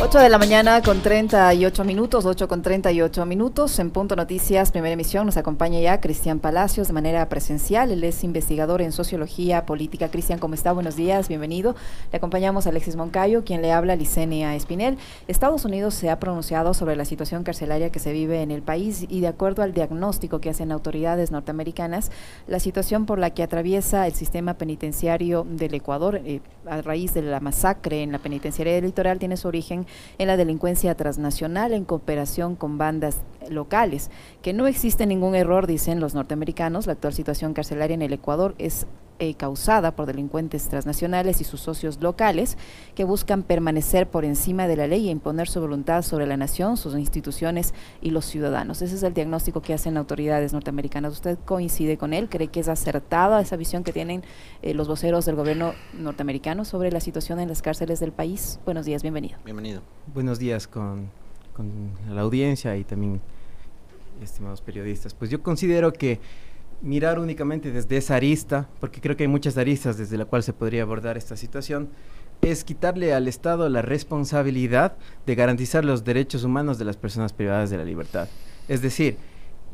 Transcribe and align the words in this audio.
8 0.00 0.18
de 0.18 0.28
la 0.28 0.38
mañana 0.38 0.82
con 0.82 1.02
38 1.02 1.84
minutos, 1.84 2.26
8 2.26 2.48
con 2.48 2.62
38 2.62 3.26
minutos. 3.26 3.78
En 3.78 3.90
Punto 3.90 4.16
Noticias, 4.16 4.72
primera 4.72 4.92
emisión, 4.92 5.24
nos 5.24 5.36
acompaña 5.36 5.78
ya 5.78 6.00
Cristian 6.00 6.40
Palacios 6.40 6.88
de 6.88 6.92
manera 6.92 7.28
presencial. 7.28 7.92
Él 7.92 8.02
es 8.02 8.24
investigador 8.24 8.82
en 8.82 8.90
sociología 8.90 9.66
política. 9.66 10.10
Cristian, 10.10 10.40
¿cómo 10.40 10.54
está? 10.54 10.72
Buenos 10.72 10.96
días, 10.96 11.28
bienvenido. 11.28 11.76
Le 12.10 12.16
acompañamos 12.16 12.66
a 12.66 12.70
Alexis 12.70 12.96
Moncayo, 12.96 13.44
quien 13.44 13.62
le 13.62 13.70
habla, 13.70 13.94
Licenia 13.94 14.56
Espinel. 14.56 14.98
Estados 15.28 15.64
Unidos 15.64 15.94
se 15.94 16.10
ha 16.10 16.18
pronunciado 16.18 16.74
sobre 16.74 16.96
la 16.96 17.04
situación 17.04 17.44
carcelaria 17.44 17.90
que 17.90 18.00
se 18.00 18.12
vive 18.12 18.42
en 18.42 18.50
el 18.50 18.62
país 18.62 19.06
y 19.08 19.20
de 19.20 19.28
acuerdo 19.28 19.62
al 19.62 19.74
diagnóstico 19.74 20.40
que 20.40 20.50
hacen 20.50 20.72
autoridades 20.72 21.30
norteamericanas, 21.30 22.10
la 22.48 22.58
situación 22.58 23.06
por 23.06 23.20
la 23.20 23.30
que 23.30 23.44
atraviesa 23.44 24.08
el 24.08 24.14
sistema 24.14 24.54
penitenciario 24.54 25.46
del 25.48 25.72
Ecuador 25.72 26.20
eh, 26.24 26.40
a 26.66 26.82
raíz 26.82 27.14
de 27.14 27.22
la 27.22 27.38
masacre 27.38 28.02
en 28.02 28.10
la 28.10 28.18
penitenciaria 28.18 28.74
del 28.74 28.86
litoral 28.86 29.18
tiene 29.18 29.36
su 29.36 29.46
origen 29.48 29.83
en 30.18 30.26
la 30.26 30.36
delincuencia 30.36 30.94
transnacional 30.94 31.72
en 31.72 31.84
cooperación 31.84 32.56
con 32.56 32.78
bandas 32.78 33.18
locales. 33.48 34.10
Que 34.42 34.52
no 34.52 34.66
existe 34.66 35.06
ningún 35.06 35.34
error, 35.34 35.66
dicen 35.66 36.00
los 36.00 36.14
norteamericanos, 36.14 36.86
la 36.86 36.92
actual 36.92 37.14
situación 37.14 37.54
carcelaria 37.54 37.94
en 37.94 38.02
el 38.02 38.12
Ecuador 38.12 38.54
es 38.58 38.86
eh, 39.20 39.34
causada 39.34 39.94
por 39.94 40.06
delincuentes 40.06 40.68
transnacionales 40.68 41.40
y 41.40 41.44
sus 41.44 41.60
socios 41.60 42.00
locales 42.00 42.58
que 42.94 43.04
buscan 43.04 43.44
permanecer 43.44 44.08
por 44.08 44.24
encima 44.24 44.66
de 44.66 44.76
la 44.76 44.86
ley 44.86 45.08
e 45.08 45.10
imponer 45.12 45.48
su 45.48 45.60
voluntad 45.60 46.02
sobre 46.02 46.26
la 46.26 46.36
nación, 46.36 46.76
sus 46.76 46.96
instituciones 46.96 47.74
y 48.02 48.10
los 48.10 48.24
ciudadanos. 48.24 48.82
Ese 48.82 48.96
es 48.96 49.02
el 49.04 49.14
diagnóstico 49.14 49.62
que 49.62 49.72
hacen 49.72 49.96
autoridades 49.96 50.52
norteamericanas. 50.52 51.12
¿Usted 51.12 51.38
coincide 51.44 51.96
con 51.96 52.12
él? 52.12 52.28
¿Cree 52.28 52.48
que 52.48 52.60
es 52.60 52.68
acertada 52.68 53.40
esa 53.40 53.56
visión 53.56 53.84
que 53.84 53.92
tienen 53.92 54.24
eh, 54.62 54.74
los 54.74 54.88
voceros 54.88 55.24
del 55.26 55.36
gobierno 55.36 55.74
norteamericano 55.92 56.64
sobre 56.64 56.90
la 56.90 57.00
situación 57.00 57.38
en 57.38 57.48
las 57.48 57.62
cárceles 57.62 58.00
del 58.00 58.10
país? 58.10 58.58
Buenos 58.64 58.84
días, 58.84 59.02
bienvenido. 59.02 59.38
Bienvenido. 59.44 59.82
Buenos 60.12 60.38
días 60.38 60.66
con, 60.66 61.08
con 61.54 61.92
la 62.08 62.22
audiencia 62.22 62.76
y 62.76 62.84
también 62.84 63.20
estimados 64.22 64.60
periodistas. 64.60 65.14
Pues 65.14 65.30
yo 65.30 65.42
considero 65.42 65.92
que 65.92 66.20
mirar 66.84 67.18
únicamente 67.18 67.72
desde 67.72 67.96
esa 67.96 68.16
arista, 68.16 68.68
porque 68.78 69.00
creo 69.00 69.16
que 69.16 69.24
hay 69.24 69.28
muchas 69.28 69.56
aristas 69.56 69.96
desde 69.96 70.18
la 70.18 70.26
cual 70.26 70.42
se 70.42 70.52
podría 70.52 70.82
abordar 70.82 71.16
esta 71.16 71.36
situación, 71.36 71.88
es 72.42 72.62
quitarle 72.62 73.14
al 73.14 73.26
Estado 73.26 73.68
la 73.70 73.80
responsabilidad 73.80 74.96
de 75.24 75.34
garantizar 75.34 75.84
los 75.84 76.04
derechos 76.04 76.44
humanos 76.44 76.78
de 76.78 76.84
las 76.84 76.96
personas 76.96 77.32
privadas 77.32 77.70
de 77.70 77.78
la 77.78 77.84
libertad. 77.84 78.28
Es 78.68 78.82
decir, 78.82 79.16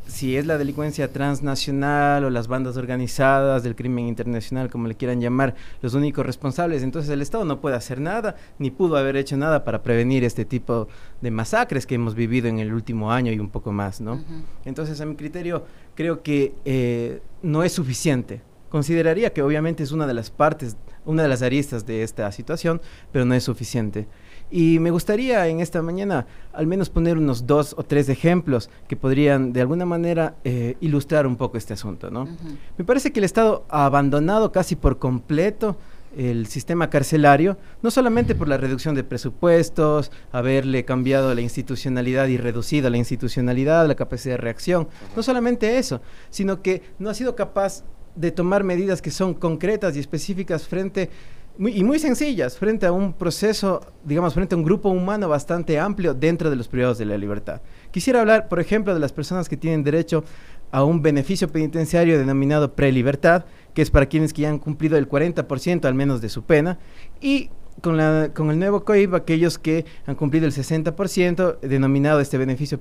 si 0.06 0.36
es 0.36 0.46
la 0.46 0.58
delincuencia 0.58 1.12
transnacional 1.12 2.24
o 2.24 2.30
las 2.30 2.48
bandas 2.48 2.76
organizadas 2.76 3.62
del 3.62 3.76
crimen 3.76 4.06
internacional, 4.06 4.70
como 4.70 4.88
le 4.88 4.94
quieran 4.94 5.20
llamar, 5.20 5.54
los 5.82 5.94
únicos 5.94 6.26
responsables, 6.26 6.82
entonces 6.82 7.10
el 7.10 7.22
Estado 7.22 7.44
no 7.44 7.60
puede 7.60 7.76
hacer 7.76 8.00
nada, 8.00 8.36
ni 8.58 8.70
pudo 8.70 8.96
haber 8.96 9.16
hecho 9.16 9.36
nada 9.36 9.64
para 9.64 9.82
prevenir 9.82 10.24
este 10.24 10.44
tipo 10.44 10.88
de 11.20 11.30
masacres 11.30 11.86
que 11.86 11.94
hemos 11.94 12.14
vivido 12.14 12.48
en 12.48 12.58
el 12.58 12.72
último 12.72 13.12
año 13.12 13.32
y 13.32 13.38
un 13.38 13.50
poco 13.50 13.72
más, 13.72 14.00
¿no? 14.00 14.22
Entonces, 14.64 15.00
a 15.00 15.06
mi 15.06 15.16
criterio, 15.16 15.64
creo 15.94 16.22
que 16.22 16.54
eh, 16.64 17.20
no 17.42 17.62
es 17.62 17.72
suficiente. 17.72 18.42
Consideraría 18.68 19.32
que 19.32 19.42
obviamente 19.42 19.82
es 19.82 19.92
una 19.92 20.06
de 20.06 20.14
las 20.14 20.30
partes, 20.30 20.76
una 21.04 21.22
de 21.22 21.28
las 21.28 21.42
aristas 21.42 21.86
de 21.86 22.02
esta 22.02 22.30
situación, 22.32 22.80
pero 23.12 23.24
no 23.24 23.34
es 23.34 23.44
suficiente. 23.44 24.06
Y 24.50 24.78
me 24.80 24.90
gustaría 24.90 25.46
en 25.46 25.60
esta 25.60 25.80
mañana 25.82 26.26
al 26.52 26.66
menos 26.66 26.90
poner 26.90 27.16
unos 27.16 27.46
dos 27.46 27.74
o 27.78 27.84
tres 27.84 28.08
ejemplos 28.08 28.68
que 28.88 28.96
podrían 28.96 29.52
de 29.52 29.60
alguna 29.60 29.86
manera 29.86 30.34
eh, 30.44 30.76
ilustrar 30.80 31.26
un 31.26 31.36
poco 31.36 31.56
este 31.56 31.74
asunto. 31.74 32.10
¿no? 32.10 32.28
Me 32.76 32.84
parece 32.84 33.12
que 33.12 33.20
el 33.20 33.24
Estado 33.24 33.64
ha 33.68 33.86
abandonado 33.86 34.50
casi 34.50 34.76
por 34.76 34.98
completo 34.98 35.76
el 36.16 36.46
sistema 36.48 36.90
carcelario, 36.90 37.56
no 37.82 37.90
solamente 37.90 38.34
por 38.34 38.48
la 38.48 38.56
reducción 38.56 38.96
de 38.96 39.04
presupuestos, 39.04 40.10
haberle 40.32 40.84
cambiado 40.84 41.32
la 41.34 41.40
institucionalidad 41.40 42.26
y 42.26 42.36
reducido 42.36 42.90
la 42.90 42.96
institucionalidad, 42.96 43.86
la 43.86 43.94
capacidad 43.94 44.34
de 44.34 44.38
reacción, 44.38 44.88
no 45.14 45.22
solamente 45.22 45.78
eso, 45.78 46.00
sino 46.30 46.62
que 46.62 46.82
no 46.98 47.10
ha 47.10 47.14
sido 47.14 47.36
capaz 47.36 47.84
de 48.16 48.32
tomar 48.32 48.64
medidas 48.64 49.00
que 49.00 49.12
son 49.12 49.34
concretas 49.34 49.96
y 49.96 50.00
específicas 50.00 50.66
frente 50.66 51.10
y 51.58 51.84
muy 51.84 51.98
sencillas 51.98 52.56
frente 52.56 52.86
a 52.86 52.92
un 52.92 53.12
proceso, 53.12 53.80
digamos, 54.04 54.34
frente 54.34 54.54
a 54.54 54.58
un 54.58 54.64
grupo 54.64 54.88
humano 54.88 55.28
bastante 55.28 55.78
amplio 55.78 56.14
dentro 56.14 56.48
de 56.48 56.56
los 56.56 56.68
privados 56.68 56.98
de 56.98 57.04
la 57.04 57.18
libertad. 57.18 57.60
Quisiera 57.90 58.20
hablar, 58.20 58.48
por 58.48 58.60
ejemplo, 58.60 58.94
de 58.94 59.00
las 59.00 59.12
personas 59.12 59.48
que 59.48 59.56
tienen 59.56 59.84
derecho 59.84 60.24
a 60.70 60.84
un 60.84 61.02
beneficio 61.02 61.48
penitenciario 61.48 62.18
denominado 62.18 62.74
prelibertad, 62.74 63.44
que 63.74 63.82
es 63.82 63.90
para 63.90 64.06
quienes 64.06 64.32
que 64.32 64.42
ya 64.42 64.48
han 64.48 64.58
cumplido 64.58 64.96
el 64.96 65.08
40% 65.08 65.84
al 65.84 65.94
menos 65.94 66.20
de 66.20 66.28
su 66.28 66.44
pena, 66.44 66.78
y 67.20 67.50
con, 67.82 67.96
la, 67.96 68.30
con 68.34 68.50
el 68.50 68.58
nuevo 68.58 68.84
COIP, 68.84 69.14
aquellos 69.14 69.58
que 69.58 69.84
han 70.06 70.14
cumplido 70.14 70.46
el 70.46 70.52
60%, 70.52 71.60
denominado 71.60 72.20
este 72.20 72.38
beneficio 72.38 72.78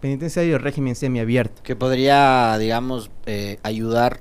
penitenciario 0.00 0.58
régimen 0.58 0.94
semiabierto. 0.94 1.62
Que 1.62 1.76
podría, 1.76 2.56
digamos, 2.58 3.10
eh, 3.26 3.58
ayudar 3.62 4.20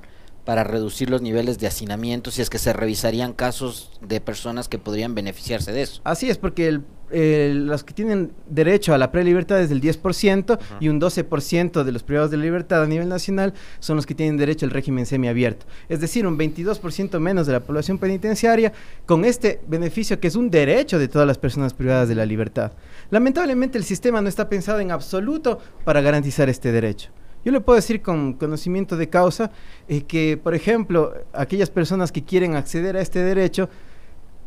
para 0.49 0.63
reducir 0.63 1.11
los 1.11 1.21
niveles 1.21 1.59
de 1.59 1.67
hacinamiento 1.67 2.31
si 2.31 2.41
es 2.41 2.49
que 2.49 2.57
se 2.57 2.73
revisarían 2.73 3.33
casos 3.33 3.91
de 4.01 4.19
personas 4.19 4.67
que 4.67 4.79
podrían 4.79 5.13
beneficiarse 5.13 5.71
de 5.71 5.83
eso. 5.83 6.01
Así 6.03 6.27
es, 6.27 6.39
porque 6.39 6.81
los 7.11 7.83
que 7.83 7.93
tienen 7.93 8.31
derecho 8.49 8.95
a 8.95 8.97
la 8.97 9.11
prelibertad 9.11 9.61
es 9.61 9.69
del 9.69 9.79
10% 9.79 10.57
y 10.79 10.87
un 10.87 10.99
12% 10.99 11.83
de 11.83 11.91
los 11.91 12.01
privados 12.01 12.31
de 12.31 12.37
libertad 12.37 12.81
a 12.81 12.87
nivel 12.87 13.07
nacional 13.07 13.53
son 13.79 13.97
los 13.97 14.07
que 14.07 14.15
tienen 14.15 14.37
derecho 14.37 14.65
al 14.65 14.71
régimen 14.71 15.05
semiabierto. 15.05 15.67
Es 15.87 15.99
decir, 15.99 16.25
un 16.25 16.35
22% 16.35 17.19
menos 17.19 17.45
de 17.45 17.53
la 17.53 17.59
población 17.59 17.99
penitenciaria 17.99 18.73
con 19.05 19.25
este 19.25 19.61
beneficio 19.67 20.19
que 20.19 20.29
es 20.29 20.35
un 20.35 20.49
derecho 20.49 20.97
de 20.97 21.09
todas 21.09 21.27
las 21.27 21.37
personas 21.37 21.75
privadas 21.75 22.09
de 22.09 22.15
la 22.15 22.25
libertad. 22.25 22.71
Lamentablemente 23.11 23.77
el 23.77 23.83
sistema 23.83 24.19
no 24.19 24.29
está 24.29 24.49
pensado 24.49 24.79
en 24.79 24.89
absoluto 24.89 25.59
para 25.85 26.01
garantizar 26.01 26.49
este 26.49 26.71
derecho. 26.71 27.11
Yo 27.45 27.51
le 27.51 27.61
puedo 27.61 27.75
decir 27.75 28.01
con 28.01 28.33
conocimiento 28.33 28.97
de 28.97 29.09
causa 29.09 29.51
eh, 29.87 30.01
que, 30.03 30.37
por 30.37 30.55
ejemplo, 30.55 31.13
aquellas 31.33 31.69
personas 31.69 32.11
que 32.11 32.23
quieren 32.23 32.55
acceder 32.55 32.97
a 32.97 33.01
este 33.01 33.19
derecho, 33.19 33.69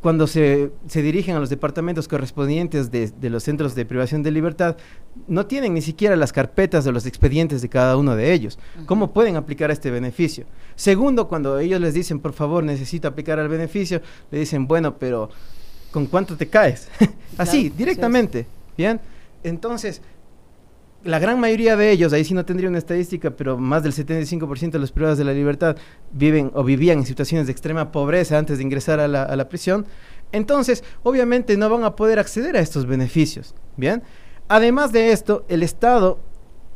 cuando 0.03 0.27
se, 0.27 0.73
se 0.89 1.01
dirigen 1.01 1.37
a 1.37 1.39
los 1.39 1.49
departamentos 1.49 2.09
correspondientes 2.09 2.91
de, 2.91 3.09
de, 3.09 3.31
los 3.31 3.45
centros 3.45 3.77
de 3.77 3.87
privación 3.87 4.25
de 4.25 4.33
libertad, 4.33 4.77
no 5.29 5.47
tienen 5.47 5.75
ni 5.75 5.81
siquiera 5.81 6.17
las 6.17 6.33
carpetas 6.33 6.85
de 6.85 6.91
los 6.91 7.07
expedientes 7.07 7.63
de 7.63 7.69
cada 7.69 7.97
uno 7.97 8.17
de 8.17 8.33
ellos. 8.33 8.59
¿Cómo 8.87 9.13
pueden 9.13 9.37
aplicar 9.37 9.71
este 9.71 9.93
beneficio? 9.93 10.45
Segundo, 10.75 11.29
cuando 11.29 11.57
ellos 11.61 11.81
les 11.81 11.95
dicen, 11.95 12.19
por 12.19 12.33
favor, 12.33 12.65
necesito 12.65 13.07
aplicar 13.07 13.39
al 13.39 13.49
beneficio, 13.49 14.03
le 14.33 14.41
dicen, 14.41 14.67
bueno, 14.67 14.99
pero 14.99 15.31
¿con 15.93 16.07
cuánto 16.07 16.37
te 16.37 16.49
caes? 16.49 16.89
Así, 17.39 17.69
directamente. 17.71 18.47
¿Bien? 18.77 19.01
Entonces, 19.45 20.03
la 21.05 21.19
gran 21.19 21.41
mayoría 21.41 21.77
de 21.77 21.91
ellos, 21.91 22.13
ahí 22.13 22.25
sí 22.25 22.35
no 22.35 22.45
tendría 22.45 22.69
una 22.69 22.79
estadística, 22.79 23.31
pero 23.31 23.59
más 23.59 23.83
del 23.83 23.93
75% 23.93 24.71
de 24.71 24.79
los 24.79 24.93
privados 24.93 25.19
de 25.19 25.25
la 25.25 25.33
libertad 25.33 25.77
viven 26.13 26.51
o 26.55 26.63
vivían 26.63 26.99
en 26.99 27.07
situaciones 27.07 27.47
de 27.47 27.53
extrema 27.53 27.91
pobreza 27.91 28.39
antes 28.39 28.59
de 28.59 28.65
ingresar 28.65 29.01
a 29.01 29.09
la, 29.09 29.49
prisión. 29.49 29.87
Entonces, 30.31 30.85
obviamente 31.03 31.57
no 31.57 31.69
van 31.69 31.85
a 31.85 31.97
poder 31.97 32.19
acceder 32.19 32.57
a 32.57 32.61
estos 32.61 32.87
beneficios. 32.87 33.55
Bien. 33.77 34.03
Además 34.49 34.93
de 34.93 35.13
esto, 35.13 35.45
el 35.49 35.63
Estado 35.63 36.19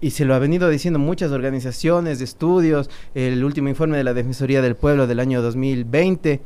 y 0.01 0.11
se 0.11 0.25
lo 0.25 0.35
ha 0.35 0.39
venido 0.39 0.69
diciendo 0.69 0.99
muchas 0.99 1.33
organizaciones 1.33 2.21
estudios, 2.21 2.91
el 3.15 3.43
último 3.45 3.69
informe 3.69 3.97
de 3.97 4.05
la 4.05 4.13
Defensoría 4.13 4.61
del 4.61 4.77
Pueblo 4.77 5.07
del 5.07 5.21
año 5.21 5.41
2020, 5.41 6.43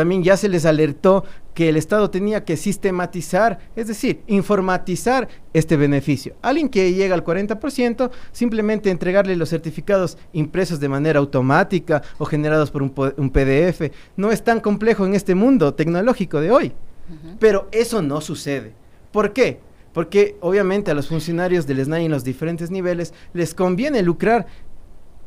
también 0.00 0.24
ya 0.24 0.38
se 0.38 0.48
les 0.48 0.64
alertó 0.64 1.24
que 1.52 1.68
el 1.68 1.76
Estado 1.76 2.08
tenía 2.08 2.42
que 2.42 2.56
sistematizar, 2.56 3.58
es 3.76 3.86
decir, 3.86 4.22
informatizar 4.28 5.28
este 5.52 5.76
beneficio. 5.76 6.36
Alguien 6.40 6.70
que 6.70 6.94
llega 6.94 7.14
al 7.14 7.22
40%, 7.22 8.10
simplemente 8.32 8.88
entregarle 8.88 9.36
los 9.36 9.50
certificados 9.50 10.16
impresos 10.32 10.80
de 10.80 10.88
manera 10.88 11.18
automática 11.18 12.00
o 12.16 12.24
generados 12.24 12.70
por 12.70 12.82
un, 12.82 12.94
un 13.18 13.28
PDF, 13.28 13.92
no 14.16 14.32
es 14.32 14.42
tan 14.42 14.60
complejo 14.60 15.04
en 15.04 15.14
este 15.14 15.34
mundo 15.34 15.74
tecnológico 15.74 16.40
de 16.40 16.50
hoy. 16.50 16.68
Uh 17.10 17.12
-huh. 17.12 17.36
Pero 17.38 17.68
eso 17.72 18.00
no 18.00 18.22
sucede. 18.22 18.72
¿Por 19.12 19.34
qué? 19.34 19.60
Porque 19.92 20.36
obviamente 20.40 20.90
a 20.90 20.94
los 20.94 21.08
funcionarios 21.08 21.66
del 21.66 21.84
SNAI 21.84 22.06
en 22.06 22.10
los 22.10 22.24
diferentes 22.24 22.70
niveles 22.70 23.12
les 23.34 23.52
conviene 23.52 24.00
lucrar 24.02 24.46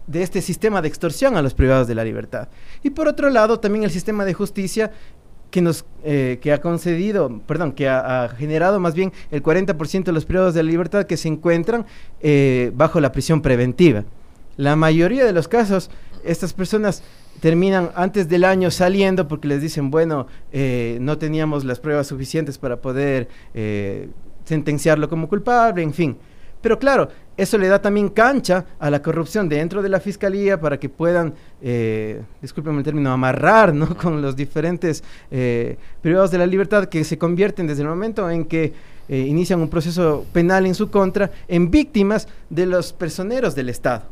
de 0.08 0.22
este 0.22 0.42
sistema 0.42 0.82
de 0.82 0.88
extorsión 0.88 1.38
a 1.38 1.42
los 1.42 1.54
privados 1.54 1.88
de 1.88 1.96
la 1.96 2.04
libertad. 2.04 2.50
Y 2.84 2.90
por 2.90 3.08
otro 3.08 3.30
lado, 3.30 3.60
también 3.60 3.84
el 3.84 3.92
sistema 3.92 4.26
de 4.26 4.34
justicia 4.34 4.92
que 5.54 5.62
nos 5.62 5.86
eh, 6.04 6.40
que 6.42 6.52
ha 6.52 6.60
concedido, 6.62 7.40
perdón, 7.46 7.74
que 7.74 7.88
ha, 7.88 8.28
generado 8.36 8.80
más 8.80 8.96
bien 8.96 9.14
el 9.30 9.44
40% 9.44 10.06
de 10.06 10.12
los 10.12 10.26
privados 10.26 10.56
de 10.56 10.64
la 10.64 10.72
libertad 10.72 11.06
que 11.06 11.16
se 11.16 11.28
encuentran 11.28 11.86
eh, 12.22 12.72
bajo 12.74 13.00
la 13.00 13.12
prisión 13.12 13.44
preventiva. 13.44 14.04
La 14.58 14.76
mayoría 14.76 15.24
de 15.26 15.32
los 15.32 15.48
casos, 15.48 15.92
estas 16.24 16.54
personas 16.54 17.04
terminan 17.40 17.92
antes 17.94 18.28
del 18.30 18.46
año 18.46 18.72
saliendo 18.72 19.28
porque 19.28 19.48
les 19.48 19.62
dicen, 19.62 19.92
bueno, 19.92 20.26
eh, 20.52 20.98
no 21.02 21.20
teníamos 21.20 21.66
las 21.66 21.80
pruebas 21.80 22.08
suficientes 22.08 22.58
para 22.58 22.78
poder 22.82 23.28
sentenciarlo 24.46 25.08
como 25.08 25.30
culpable, 25.30 25.84
en 25.84 25.94
fin. 25.94 26.18
Pero 26.62 26.80
claro, 26.80 27.10
eso 27.36 27.58
le 27.58 27.68
da 27.68 27.82
también 27.82 28.10
cancha 28.10 28.66
a 28.80 28.90
la 28.90 29.02
corrupción 29.02 29.50
dentro 29.50 29.82
de 29.82 29.90
la 29.90 30.00
fiscalía 30.00 30.60
para 30.60 30.80
que 30.80 30.90
puedan, 30.90 31.34
eh, 31.62 32.22
discúlpenme 32.42 32.80
el 32.80 32.84
término, 32.84 33.12
amarrar 33.12 33.74
¿no? 33.74 33.98
con 34.02 34.22
los 34.22 34.36
diferentes 34.36 35.04
eh, 35.32 35.78
privados 36.02 36.32
de 36.32 36.38
la 36.38 36.46
libertad 36.46 36.86
que 36.86 37.04
se 37.04 37.18
convierten 37.18 37.68
desde 37.68 37.82
el 37.82 37.88
momento 37.88 38.30
en 38.30 38.46
que 38.46 38.74
eh, 39.10 39.18
inician 39.20 39.60
un 39.60 39.70
proceso 39.70 40.26
penal 40.32 40.66
en 40.66 40.76
su 40.76 40.90
contra 40.90 41.32
en 41.48 41.70
víctimas 41.70 42.28
de 42.50 42.66
los 42.66 42.94
personeros 42.94 43.56
del 43.56 43.70
Estado. 43.70 44.04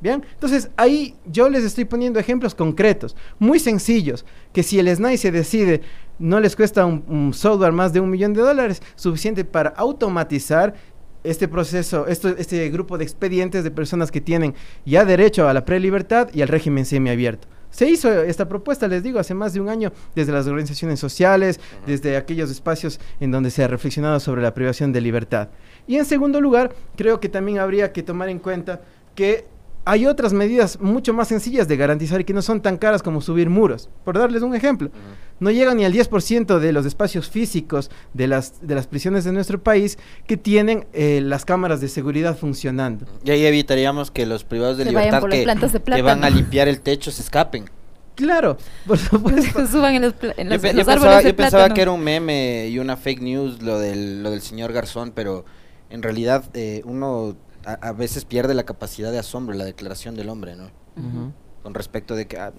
Bien, 0.00 0.24
entonces 0.32 0.70
ahí 0.76 1.14
yo 1.26 1.50
les 1.50 1.62
estoy 1.62 1.84
poniendo 1.84 2.18
ejemplos 2.18 2.54
concretos, 2.54 3.14
muy 3.38 3.58
sencillos, 3.58 4.24
que 4.52 4.62
si 4.62 4.78
el 4.78 4.88
SNAI 4.88 5.18
se 5.18 5.30
decide, 5.30 5.82
no 6.18 6.40
les 6.40 6.56
cuesta 6.56 6.86
un, 6.86 7.32
software 7.34 7.72
más 7.72 7.92
de 7.92 8.00
un 8.00 8.08
millón 8.10 8.32
de 8.32 8.40
dólares, 8.40 8.82
suficiente 8.94 9.44
para 9.44 9.70
automatizar 9.70 10.74
este 11.24 11.48
proceso, 11.48 12.06
este 12.06 12.68
grupo 12.70 12.98
de 12.98 13.04
expedientes 13.04 13.64
de 13.64 13.70
personas 13.70 14.10
que 14.10 14.20
tienen 14.20 14.54
ya 14.84 15.04
derecho 15.04 15.48
a 15.48 15.54
la 15.54 15.64
prelibertad 15.64 16.28
y 16.32 16.42
al 16.42 16.48
régimen 16.48 16.86
semiabierto. 16.86 17.48
Se 17.70 17.88
hizo 17.88 18.10
esta 18.10 18.48
propuesta, 18.48 18.88
les 18.88 19.02
digo, 19.02 19.20
hace 19.20 19.32
más 19.32 19.52
de 19.52 19.60
un 19.60 19.68
año, 19.68 19.92
desde 20.16 20.32
las 20.32 20.46
organizaciones 20.46 20.98
sociales, 20.98 21.60
desde 21.86 22.16
aquellos 22.16 22.50
espacios 22.50 22.98
en 23.20 23.30
donde 23.30 23.50
se 23.50 23.62
ha 23.62 23.68
reflexionado 23.68 24.18
sobre 24.18 24.42
la 24.42 24.54
privación 24.54 24.92
de 24.92 25.00
libertad. 25.00 25.50
Y 25.86 25.96
en 25.96 26.04
segundo 26.04 26.40
lugar, 26.40 26.74
creo 26.96 27.20
que 27.20 27.28
también 27.28 27.60
habría 27.60 27.92
que 27.92 28.02
tomar 28.02 28.28
en 28.28 28.40
cuenta 28.40 28.80
que 29.14 29.44
hay 29.84 30.06
otras 30.06 30.32
medidas 30.32 30.80
mucho 30.80 31.12
más 31.14 31.28
sencillas 31.28 31.66
de 31.66 31.76
garantizar 31.76 32.20
y 32.20 32.24
que 32.24 32.32
no 32.32 32.42
son 32.42 32.60
tan 32.60 32.76
caras 32.76 33.02
como 33.02 33.20
subir 33.20 33.48
muros. 33.48 33.88
Por 34.04 34.18
darles 34.18 34.42
un 34.42 34.54
ejemplo, 34.54 34.90
no 35.38 35.50
llegan 35.50 35.78
ni 35.78 35.84
al 35.84 35.92
10% 35.92 36.58
de 36.58 36.72
los 36.72 36.86
espacios 36.86 37.28
físicos 37.30 37.90
de 38.12 38.28
las, 38.28 38.66
de 38.66 38.74
las 38.74 38.86
prisiones 38.86 39.24
de 39.24 39.32
nuestro 39.32 39.62
país 39.62 39.98
que 40.26 40.36
tienen 40.36 40.86
eh, 40.92 41.20
las 41.22 41.44
cámaras 41.44 41.80
de 41.80 41.88
seguridad 41.88 42.36
funcionando. 42.36 43.06
Y 43.24 43.30
ahí 43.30 43.44
evitaríamos 43.46 44.10
que 44.10 44.26
los 44.26 44.44
privados 44.44 44.76
de 44.76 44.84
libertad 44.84 45.22
que, 45.22 46.02
van 46.02 46.24
a 46.24 46.30
limpiar 46.30 46.68
el 46.68 46.80
techo 46.80 47.10
se 47.10 47.22
escapen. 47.22 47.64
Claro, 48.14 48.58
por 48.86 48.98
supuesto. 48.98 49.66
Suban 49.70 49.94
en 49.94 50.02
los, 50.02 50.14
en 50.36 50.50
los, 50.50 50.62
yo, 50.62 50.84
pensaba, 50.84 51.22
yo 51.22 51.34
pensaba, 51.34 51.70
que 51.70 51.80
era 51.80 51.90
un 51.90 52.02
meme 52.02 52.68
y 52.68 52.78
una 52.78 52.96
fake 52.96 53.22
news 53.22 53.62
lo 53.62 53.78
del, 53.78 54.22
lo 54.22 54.30
del 54.30 54.42
señor 54.42 54.72
Garzón, 54.72 55.12
pero 55.14 55.46
en 55.88 56.02
realidad 56.02 56.44
eh, 56.54 56.82
uno 56.84 57.34
a, 57.64 57.92
veces 57.92 58.24
pierde 58.24 58.54
la 58.54 58.64
capacidad 58.64 59.12
de 59.12 59.18
asombro, 59.18 59.54
la 59.54 59.64
declaración 59.64 60.14
del 60.16 60.28
hombre, 60.28 60.56
¿no? 60.56 60.70
Con 61.62 61.74
respecto 61.74 62.14
de 62.14 62.26
que 62.26 62.38
ah, 62.38 62.52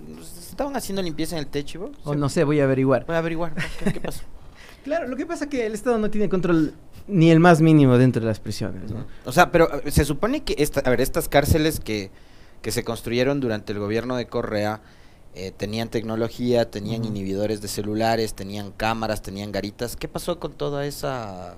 estaban 0.50 0.76
haciendo 0.76 1.02
limpieza 1.02 1.36
en 1.36 1.40
el 1.40 1.48
techo. 1.48 1.92
O 2.04 2.16
no 2.16 2.30
sé, 2.30 2.44
voy 2.44 2.60
a 2.60 2.66
averiguar. 2.66 3.06
Voy 3.06 3.16
a 3.16 3.20
averiguar, 3.20 3.54
¿qué, 3.84 4.00
pasa? 4.04 4.24
claro, 4.84 5.08
lo 5.08 5.16
que 5.16 5.26
pasa 5.26 5.46
es 5.46 5.50
que 5.50 5.66
el 5.66 5.74
Estado 5.74 5.98
no 5.98 6.10
tiene 6.12 6.30
control 6.30 6.74
ni 7.08 7.32
el 7.32 7.40
más 7.40 7.62
mínimo 7.62 7.98
dentro 7.98 8.22
de 8.22 8.28
las 8.28 8.40
prisiones, 8.40 8.92
¿no? 8.92 9.06
O 9.26 9.32
sea, 9.32 9.52
pero 9.52 9.82
eh, 9.82 9.92
se 9.92 10.06
supone 10.06 10.44
que 10.44 10.56
esta, 10.60 10.82
a 10.82 10.90
ver, 10.90 11.02
estas 11.02 11.28
cárceles 11.28 11.80
que, 11.80 12.12
que 12.62 12.72
se 12.72 12.84
construyeron 12.84 13.40
durante 13.40 13.74
el 13.74 13.80
gobierno 13.80 14.16
de 14.16 14.28
Correa 14.28 14.82
eh, 15.34 15.52
tenían 15.56 15.90
tecnología, 15.90 16.70
tenían 16.70 17.06
inhibidores 17.06 17.62
de 17.62 17.70
celulares, 17.70 18.34
tenían 18.34 18.72
cámaras, 18.72 19.22
tenían 19.22 19.52
garitas. 19.52 19.96
¿Qué 19.96 20.10
pasó 20.10 20.40
con 20.40 20.52
toda 20.54 20.86
esa, 20.86 21.56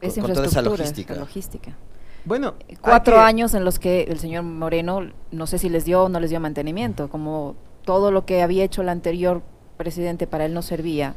con, 0.00 0.32
toda 0.32 0.46
esa 0.46 0.60
logística? 0.60 1.14
logística. 1.14 1.76
Bueno, 2.24 2.54
cuatro 2.80 3.20
años 3.20 3.54
en 3.54 3.64
los 3.64 3.78
que 3.78 4.02
el 4.04 4.18
señor 4.18 4.44
Moreno, 4.44 5.00
no 5.30 5.46
sé 5.46 5.58
si 5.58 5.68
les 5.68 5.84
dio 5.84 6.04
o 6.04 6.08
no 6.08 6.20
les 6.20 6.30
dio 6.30 6.40
mantenimiento, 6.40 7.08
como 7.08 7.56
todo 7.84 8.10
lo 8.10 8.26
que 8.26 8.42
había 8.42 8.64
hecho 8.64 8.82
el 8.82 8.88
anterior 8.88 9.42
presidente 9.76 10.26
para 10.26 10.44
él 10.44 10.54
no 10.54 10.62
servía, 10.62 11.14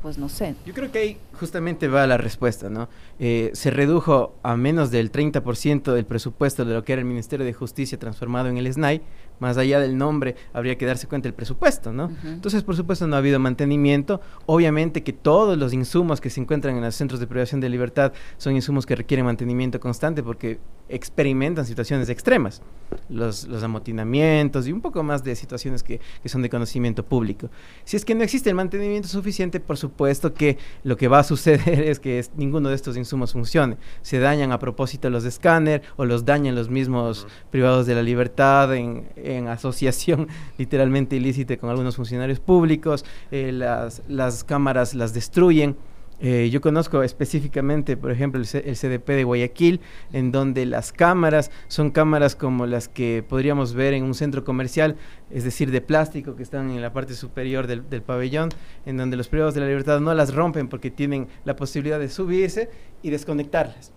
pues 0.00 0.16
no 0.16 0.28
sé. 0.28 0.54
Yo 0.64 0.72
creo 0.72 0.90
que 0.90 0.98
ahí 0.98 1.18
justamente 1.40 1.88
va 1.88 2.06
la 2.06 2.18
respuesta, 2.18 2.68
¿no? 2.68 2.88
Eh, 3.18 3.50
se 3.54 3.70
redujo 3.70 4.36
a 4.42 4.56
menos 4.56 4.90
del 4.90 5.10
30% 5.10 5.92
del 5.92 6.04
presupuesto 6.04 6.64
de 6.64 6.74
lo 6.74 6.84
que 6.84 6.92
era 6.92 7.00
el 7.00 7.06
Ministerio 7.06 7.46
de 7.46 7.54
Justicia 7.54 7.98
transformado 7.98 8.48
en 8.48 8.58
el 8.58 8.72
SNAI, 8.72 9.00
más 9.40 9.56
allá 9.56 9.80
del 9.80 9.96
nombre, 9.96 10.36
habría 10.52 10.76
que 10.76 10.84
darse 10.84 11.06
cuenta 11.06 11.26
del 11.26 11.34
presupuesto, 11.34 11.92
¿no? 11.92 12.10
Entonces, 12.24 12.62
por 12.62 12.76
supuesto, 12.76 13.06
no 13.06 13.16
ha 13.16 13.20
habido 13.20 13.38
mantenimiento. 13.40 14.20
Obviamente 14.44 15.02
que 15.02 15.14
todos 15.14 15.56
los 15.56 15.72
insumos 15.72 16.20
que 16.20 16.28
se 16.28 16.40
encuentran 16.40 16.76
en 16.76 16.82
los 16.82 16.94
centros 16.94 17.20
de 17.20 17.26
privación 17.26 17.60
de 17.60 17.70
libertad 17.70 18.12
son 18.36 18.54
insumos 18.54 18.84
que 18.84 18.94
requieren 18.94 19.24
mantenimiento 19.24 19.80
constante 19.80 20.22
porque 20.22 20.60
experimentan 20.90 21.64
situaciones 21.64 22.08
extremas, 22.08 22.62
los, 23.08 23.46
los 23.46 23.62
amotinamientos 23.62 24.66
y 24.66 24.72
un 24.72 24.80
poco 24.80 25.02
más 25.02 25.24
de 25.24 25.34
situaciones 25.36 25.82
que, 25.82 26.00
que 26.22 26.28
son 26.28 26.42
de 26.42 26.50
conocimiento 26.50 27.04
público. 27.04 27.48
Si 27.84 27.96
es 27.96 28.04
que 28.04 28.14
no 28.14 28.22
existe 28.22 28.50
el 28.50 28.56
mantenimiento 28.56 29.08
suficiente, 29.08 29.60
por 29.60 29.78
supuesto 29.78 30.34
que 30.34 30.58
lo 30.82 30.96
que 30.96 31.08
va 31.08 31.20
a 31.20 31.24
suceder 31.30 31.80
es 31.92 32.00
que 32.00 32.24
ninguno 32.36 32.68
de 32.68 32.74
estos 32.74 32.96
insumos 32.96 33.32
funcione. 33.32 33.76
Se 34.02 34.18
dañan 34.18 34.52
a 34.52 34.58
propósito 34.58 35.10
los 35.10 35.22
de 35.22 35.28
escáner 35.28 35.82
o 35.96 36.04
los 36.04 36.24
dañan 36.24 36.54
los 36.54 36.68
mismos 36.68 37.26
privados 37.50 37.86
de 37.86 37.94
la 37.94 38.02
libertad 38.02 38.74
en 38.74 38.90
en 39.16 39.48
asociación 39.48 40.28
literalmente 40.58 41.16
ilícita 41.16 41.56
con 41.56 41.70
algunos 41.70 41.96
funcionarios 41.96 42.40
públicos, 42.40 43.04
eh, 43.30 43.52
las, 43.52 44.02
las 44.08 44.44
cámaras 44.44 44.94
las 44.94 45.14
destruyen. 45.14 45.76
Eh, 46.20 46.50
yo 46.50 46.60
conozco 46.60 47.02
específicamente, 47.02 47.96
por 47.96 48.10
ejemplo, 48.10 48.40
el, 48.40 48.46
CDP 48.46 49.08
de 49.08 49.24
Guayaquil, 49.24 49.80
en 50.12 50.32
donde 50.32 50.66
las 50.66 50.92
cámaras 50.92 51.50
son 51.68 51.90
cámaras 51.90 52.36
como 52.36 52.66
las 52.66 52.88
que 52.88 53.24
podríamos 53.26 53.72
ver 53.72 53.94
en 53.94 54.04
un 54.04 54.14
centro 54.14 54.44
comercial, 54.44 54.96
es 55.30 55.44
decir, 55.44 55.70
de 55.70 55.80
plástico, 55.80 56.36
que 56.36 56.42
están 56.42 56.70
en 56.70 56.82
la 56.82 56.92
parte 56.92 57.14
superior 57.14 57.66
del, 57.66 57.88
del 57.88 58.02
pabellón, 58.02 58.50
en 58.84 58.98
donde 58.98 59.16
los 59.16 59.28
privados 59.28 59.54
de 59.54 59.60
la 59.60 59.66
libertad 59.66 60.00
no 60.00 60.12
las 60.14 60.34
rompen 60.34 60.68
porque 60.68 60.90
tienen 60.90 61.26
la 61.44 61.56
posibilidad 61.56 61.98
de 61.98 62.10
subirse 62.10 62.68
y 63.02 63.10
desconectarlas 63.10 63.92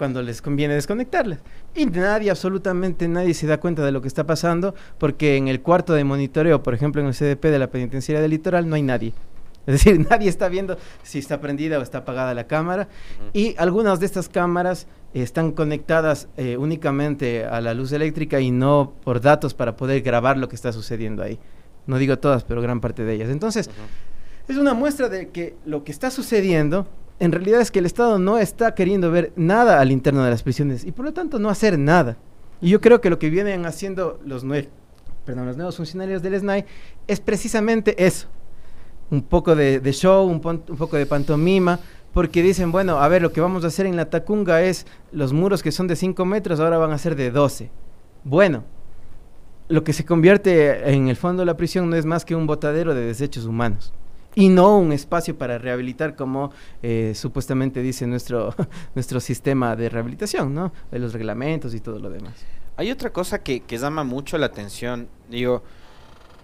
cuando 0.00 0.22
les 0.22 0.40
conviene 0.40 0.72
desconectarlas. 0.72 1.40
Y 1.74 1.84
nadie, 1.84 2.30
absolutamente 2.30 3.06
nadie 3.06 3.34
se 3.34 3.46
da 3.46 3.60
cuenta 3.60 3.84
de 3.84 3.92
lo 3.92 4.00
que 4.00 4.08
está 4.08 4.24
pasando 4.24 4.74
porque 4.96 5.36
en 5.36 5.48
el 5.48 5.60
cuarto 5.60 5.92
de 5.92 6.04
monitoreo, 6.04 6.62
por 6.62 6.72
ejemplo 6.72 7.02
en 7.02 7.08
el 7.08 7.14
CDP 7.14 7.50
de 7.50 7.58
la 7.58 7.70
Penitenciaria 7.70 8.22
del 8.22 8.30
Litoral, 8.30 8.66
no 8.66 8.76
hay 8.76 8.82
nadie. 8.82 9.12
Es 9.70 9.84
decir, 9.84 10.06
nadie 10.10 10.28
está 10.28 10.48
viendo 10.48 10.76
si 11.02 11.18
está 11.18 11.40
prendida 11.40 11.78
o 11.78 11.82
está 11.82 11.98
apagada 11.98 12.34
la 12.34 12.46
cámara. 12.46 12.88
Y 13.32 13.54
algunas 13.58 14.00
de 14.00 14.06
estas 14.06 14.28
cámaras 14.28 14.86
están 15.14 15.52
conectadas 15.52 16.28
eh, 16.36 16.56
únicamente 16.56 17.44
a 17.44 17.60
la 17.60 17.74
luz 17.74 17.92
eléctrica 17.92 18.40
y 18.40 18.50
no 18.50 18.92
por 19.04 19.20
datos 19.20 19.54
para 19.54 19.76
poder 19.76 20.02
grabar 20.02 20.36
lo 20.36 20.48
que 20.48 20.56
está 20.56 20.72
sucediendo 20.72 21.22
ahí. 21.22 21.38
No 21.86 21.98
digo 21.98 22.18
todas, 22.18 22.44
pero 22.44 22.60
gran 22.62 22.80
parte 22.80 23.04
de 23.04 23.14
ellas. 23.14 23.30
Entonces, 23.30 23.70
es 24.48 24.56
una 24.56 24.74
muestra 24.74 25.08
de 25.08 25.28
que 25.28 25.56
lo 25.64 25.84
que 25.84 25.92
está 25.92 26.10
sucediendo 26.10 26.86
en 27.20 27.32
realidad 27.32 27.60
es 27.60 27.70
que 27.70 27.78
el 27.78 27.86
Estado 27.86 28.18
no 28.18 28.38
está 28.38 28.74
queriendo 28.74 29.10
ver 29.10 29.32
nada 29.36 29.78
al 29.80 29.92
interno 29.92 30.24
de 30.24 30.30
las 30.30 30.42
prisiones 30.42 30.84
y 30.84 30.92
por 30.92 31.04
lo 31.04 31.12
tanto 31.12 31.38
no 31.38 31.50
hacer 31.50 31.78
nada. 31.78 32.16
Y 32.62 32.70
yo 32.70 32.80
creo 32.80 33.00
que 33.00 33.10
lo 33.10 33.18
que 33.18 33.28
vienen 33.28 33.66
haciendo 33.66 34.18
los, 34.24 34.44
perdón, 35.24 35.46
los 35.46 35.56
nuevos 35.56 35.76
funcionarios 35.76 36.22
del 36.22 36.38
SNAI 36.40 36.64
es 37.06 37.20
precisamente 37.20 38.04
eso. 38.04 38.28
Un 39.10 39.22
poco 39.22 39.56
de, 39.56 39.92
show, 39.92 40.26
un, 40.26 40.40
un, 40.44 40.76
poco 40.76 40.96
de 40.96 41.06
pantomima, 41.06 41.80
porque 42.12 42.42
dicen, 42.42 42.72
bueno, 42.72 42.98
a 42.98 43.08
ver, 43.08 43.22
lo 43.22 43.32
que 43.32 43.40
vamos 43.40 43.64
a 43.64 43.68
hacer 43.68 43.86
en 43.86 43.96
la 43.96 44.10
Tacunga 44.10 44.62
es 44.62 44.86
los 45.12 45.32
muros 45.32 45.62
que 45.62 45.72
son 45.72 45.86
de 45.86 45.96
5 45.96 46.24
metros, 46.24 46.60
ahora 46.60 46.78
van 46.78 46.92
a 46.92 46.98
ser 46.98 47.16
de 47.16 47.30
12. 47.30 47.70
Bueno, 48.24 48.64
lo 49.68 49.84
que 49.84 49.92
se 49.92 50.04
convierte 50.04 50.92
en 50.92 51.08
el 51.08 51.16
fondo 51.16 51.42
de 51.42 51.46
la 51.46 51.56
prisión 51.56 51.88
no 51.90 51.96
es 51.96 52.04
más 52.04 52.24
que 52.24 52.34
un 52.34 52.46
botadero 52.46 52.94
de 52.94 53.02
desechos 53.02 53.44
humanos 53.44 53.92
y 54.34 54.48
no 54.48 54.78
un 54.78 54.92
espacio 54.92 55.36
para 55.36 55.58
rehabilitar 55.58 56.14
como 56.16 56.52
eh, 56.82 57.12
supuestamente 57.14 57.80
dice 57.80 58.06
nuestro, 58.06 58.54
nuestro 58.94 59.20
sistema 59.20 59.76
de 59.76 59.88
rehabilitación, 59.88 60.54
¿no? 60.54 60.72
De 60.90 60.98
los 60.98 61.12
reglamentos 61.12 61.74
y 61.74 61.80
todo 61.80 61.98
lo 61.98 62.10
demás. 62.10 62.34
Hay 62.76 62.90
otra 62.90 63.12
cosa 63.12 63.42
que, 63.42 63.60
que 63.60 63.78
llama 63.78 64.04
mucho 64.04 64.38
la 64.38 64.46
atención, 64.46 65.08
digo, 65.28 65.62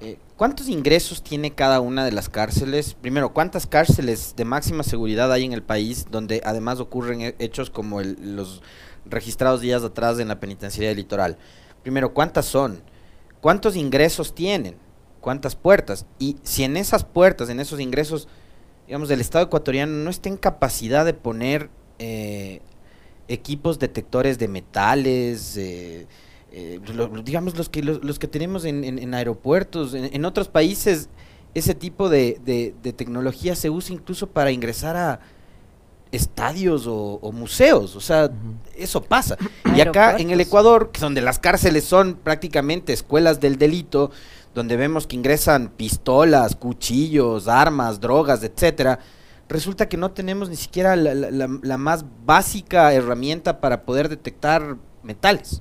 eh, 0.01 0.19
¿cuántos 0.37 0.69
ingresos 0.69 1.23
tiene 1.23 1.53
cada 1.53 1.81
una 1.81 2.05
de 2.05 2.13
las 2.13 2.29
cárceles? 2.29 2.95
Primero, 2.95 3.33
¿cuántas 3.33 3.67
cárceles 3.67 4.35
de 4.37 4.45
máxima 4.45 4.83
seguridad 4.83 5.33
hay 5.33 5.45
en 5.45 5.53
el 5.53 5.63
país 5.63 6.07
donde 6.11 6.43
además 6.45 6.81
ocurren 6.81 7.35
hechos 7.39 7.71
como 7.71 8.01
los 8.03 8.63
registrados 9.05 9.61
días 9.61 9.83
atrás 9.83 10.19
en 10.19 10.29
la 10.29 10.41
penitenciaría 10.41 10.91
del 10.91 10.99
litoral? 10.99 11.39
Primero, 11.83 12.13
¿cuántas 12.13 12.47
son? 12.47 12.83
¿Cuántos 13.41 13.77
ingresos 13.77 14.35
tienen? 14.35 14.77
cuántas 15.27 15.57
puertas. 15.57 16.07
Y 16.21 16.37
si 16.45 16.63
en 16.63 16.77
esas 16.77 17.03
puertas, 17.03 17.49
en 17.49 17.59
esos 17.59 17.81
ingresos, 17.81 18.29
digamos, 18.87 19.09
del 19.09 19.21
Estado 19.21 19.47
ecuatoriano 19.47 19.93
no 19.93 20.09
está 20.09 20.29
en 20.29 20.37
capacidad 20.37 21.05
de 21.05 21.15
poner 21.15 21.69
eh, 21.99 22.61
equipos 23.27 23.81
detectores 23.81 24.39
de 24.39 24.47
metales, 24.47 25.57
eh, 25.57 26.07
eh, 26.59 26.81
digamos, 27.23 27.55
los 27.59 27.69
que, 27.69 27.83
los, 27.83 28.19
que 28.19 28.29
tenemos 28.29 28.65
en, 28.65 29.13
aeropuertos, 29.13 29.93
en, 29.93 30.25
otros 30.25 30.49
países, 30.49 31.11
ese 31.53 31.75
tipo 31.75 32.09
de, 32.09 32.75
tecnología 32.97 33.55
se 33.55 33.69
usa 33.69 33.95
incluso 33.95 34.27
para 34.29 34.51
ingresar 34.51 34.97
a 34.97 35.21
estadios 36.13 36.87
o, 36.87 37.31
museos, 37.31 37.95
o 37.95 38.01
sea, 38.01 38.31
eso 38.75 39.03
pasa. 39.03 39.37
Y 39.75 39.83
acá 39.83 40.17
en 40.17 40.31
el 40.31 40.41
Ecuador, 40.41 40.93
que 40.93 41.01
donde 41.01 41.21
las 41.21 41.39
cárceles 41.39 41.85
son 41.85 42.15
prácticamente 42.15 42.95
escuelas 42.95 43.39
del 43.39 43.59
delito, 43.59 44.11
donde 44.55 44.79
vemos 44.79 45.07
que 45.07 45.17
ingresan 45.17 45.69
pistolas, 45.69 46.57
cuchillos, 46.57 47.49
armas, 47.49 48.01
drogas, 48.01 48.43
etcétera, 48.43 48.99
resulta 49.47 49.91
que 49.91 49.99
no 49.99 50.13
tenemos 50.13 50.49
ni 50.49 50.57
siquiera 50.57 50.97
la, 50.97 51.77
más 51.77 52.07
básica 52.25 52.95
herramienta 52.95 53.61
para 53.61 53.83
poder 53.83 54.09
detectar 54.09 54.79
metales. 55.03 55.61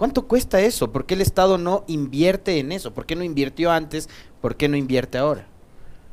¿Cuánto 0.00 0.26
cuesta 0.26 0.62
eso? 0.62 0.90
¿Por 0.92 1.04
qué 1.04 1.12
el 1.12 1.20
Estado 1.20 1.58
no 1.58 1.84
invierte 1.86 2.58
en 2.58 2.72
eso? 2.72 2.94
¿Por 2.94 3.04
qué 3.04 3.16
no 3.16 3.22
invirtió 3.22 3.70
antes? 3.70 4.08
¿Por 4.40 4.56
qué 4.56 4.66
no 4.66 4.78
invierte 4.78 5.18
ahora? 5.18 5.46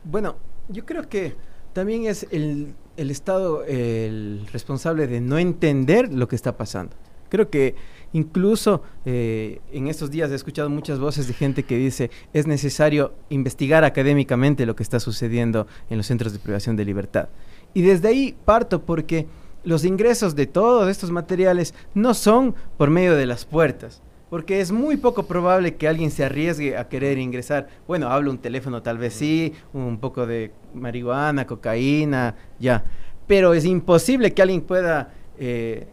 Bueno, 0.03 0.35
yo 0.67 0.85
creo 0.85 1.07
que 1.07 1.35
también 1.71 2.05
es 2.05 2.27
el 2.31 2.75
el 2.97 3.11
Estado 3.11 3.63
el 3.63 4.45
responsable 4.51 5.07
de 5.07 5.21
no 5.21 5.37
entender 5.37 6.11
lo 6.11 6.27
que 6.27 6.35
está 6.35 6.57
pasando. 6.57 6.97
Creo 7.29 7.49
que 7.49 7.75
incluso 8.11 8.83
eh, 9.05 9.61
en 9.71 9.87
estos 9.87 10.11
días 10.11 10.31
he 10.31 10.35
escuchado 10.35 10.69
muchas 10.69 10.99
voces 10.99 11.27
de 11.29 11.33
gente 11.33 11.63
que 11.63 11.77
dice 11.77 12.11
es 12.33 12.45
necesario 12.45 13.13
investigar 13.29 13.85
académicamente 13.85 14.65
lo 14.65 14.75
que 14.75 14.83
está 14.83 14.99
sucediendo 14.99 15.65
en 15.89 15.95
los 15.95 16.07
centros 16.07 16.33
de 16.33 16.39
privación 16.39 16.75
de 16.75 16.83
libertad. 16.83 17.29
Y 17.73 17.83
desde 17.83 18.09
ahí 18.09 18.35
parto 18.43 18.81
porque 18.81 19.27
los 19.67 19.83
ingresos 19.83 20.33
de 20.33 20.47
todos 20.47 20.89
estos 20.89 21.11
materiales 21.11 21.73
no 21.93 22.13
son 22.13 22.55
por 22.77 22.89
medio 22.89 23.15
de 23.15 23.25
las 23.25 23.43
puertas, 23.43 24.01
porque 24.29 24.61
es 24.61 24.71
muy 24.71 24.95
poco 24.95 25.23
probable 25.23 25.75
que 25.75 25.89
alguien 25.89 26.09
se 26.09 26.23
arriesgue 26.23 26.77
a 26.77 26.87
querer 26.87 27.17
ingresar. 27.17 27.67
Bueno, 27.85 28.07
hablo 28.07 28.31
un 28.31 28.37
teléfono 28.37 28.81
tal 28.81 28.97
vez 28.97 29.15
sí, 29.15 29.53
un 29.73 29.99
poco 29.99 30.25
de 30.25 30.53
marihuana, 30.73 31.45
cocaína, 31.45 32.33
ya. 32.57 32.85
Pero 33.27 33.53
es 33.53 33.65
imposible 33.65 34.33
que 34.33 34.41
alguien 34.41 34.61
pueda 34.61 35.13
eh, 35.37 35.87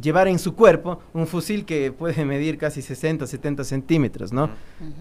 llevar 0.00 0.26
en 0.28 0.38
su 0.38 0.54
cuerpo 0.54 1.00
un 1.12 1.26
fusil 1.26 1.66
que 1.66 1.92
puede 1.92 2.24
medir 2.24 2.56
casi 2.56 2.80
60, 2.80 3.26
70 3.26 3.64
centímetros, 3.64 4.32
¿no? 4.32 4.48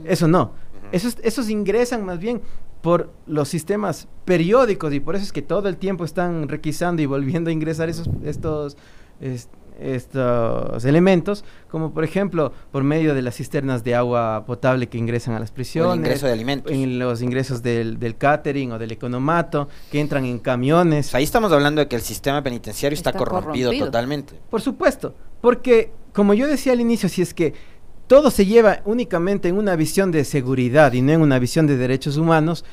Eso 0.03 0.27
no. 0.27 0.51
esos, 0.91 1.15
esos 1.23 1.49
ingresan 1.49 2.03
más 2.03 2.19
bien 2.19 2.41
por 2.83 3.13
los 3.27 3.47
sistemas 3.47 4.09
periódicos 4.25 4.93
y 4.93 4.99
por 4.99 5.15
eso 5.15 5.23
es 5.23 5.31
que 5.31 5.41
todo 5.41 5.69
el 5.69 5.77
tiempo 5.77 6.03
están 6.03 6.49
requisando 6.49 7.01
y 7.01 7.05
volviendo 7.05 7.49
a 7.49 7.53
ingresar 7.53 7.87
esos, 7.87 8.09
estos, 8.25 8.75
estos 9.79 10.83
elementos, 10.83 11.45
como 11.71 11.93
por 11.93 12.03
ejemplo 12.03 12.51
por 12.73 12.83
medio 12.83 13.15
de 13.15 13.21
las 13.21 13.35
cisternas 13.35 13.85
de 13.85 13.95
agua 13.95 14.43
potable 14.45 14.87
que 14.87 14.97
ingresan 14.97 15.33
a 15.33 15.39
las 15.39 15.49
prisiones, 15.49 15.93
el 15.93 15.99
ingreso 15.99 16.25
de 16.25 16.33
alimentos, 16.33 16.71
en 16.73 16.99
los 16.99 17.21
ingresos 17.21 17.63
del, 17.63 17.99
del 17.99 18.17
catering 18.17 18.73
o 18.73 18.77
del 18.77 18.91
economato, 18.91 19.69
que 19.89 20.01
entran 20.01 20.25
en 20.25 20.39
camiones. 20.39 21.15
ahí 21.15 21.23
estamos 21.23 21.53
hablando 21.53 21.79
de 21.79 21.87
que 21.87 21.95
el 21.95 22.01
sistema 22.01 22.43
penitenciario 22.43 22.97
está, 22.97 23.13
corrompido, 23.13 23.69
corrompido 23.69 23.85
totalmente. 23.85 24.33
Por 24.49 24.61
supuesto, 24.61 25.15
porque 25.39 25.93
como 26.11 26.33
yo 26.33 26.47
decía 26.47 26.73
al 26.73 26.81
inicio, 26.81 27.07
si 27.07 27.21
es 27.21 27.33
que 27.33 27.53
todo 28.07 28.31
se 28.31 28.45
lleva 28.45 28.81
únicamente 28.85 29.49
en 29.49 29.57
una 29.57 29.75
visión 29.75 30.11
de 30.11 30.25
seguridad 30.25 30.93
y 30.93 31.01
no 31.01 31.13
en 31.13 31.21
una 31.21 31.39
visión 31.39 31.67
de 31.67 31.77
derechos 31.77 32.17
humanos, 32.17 32.65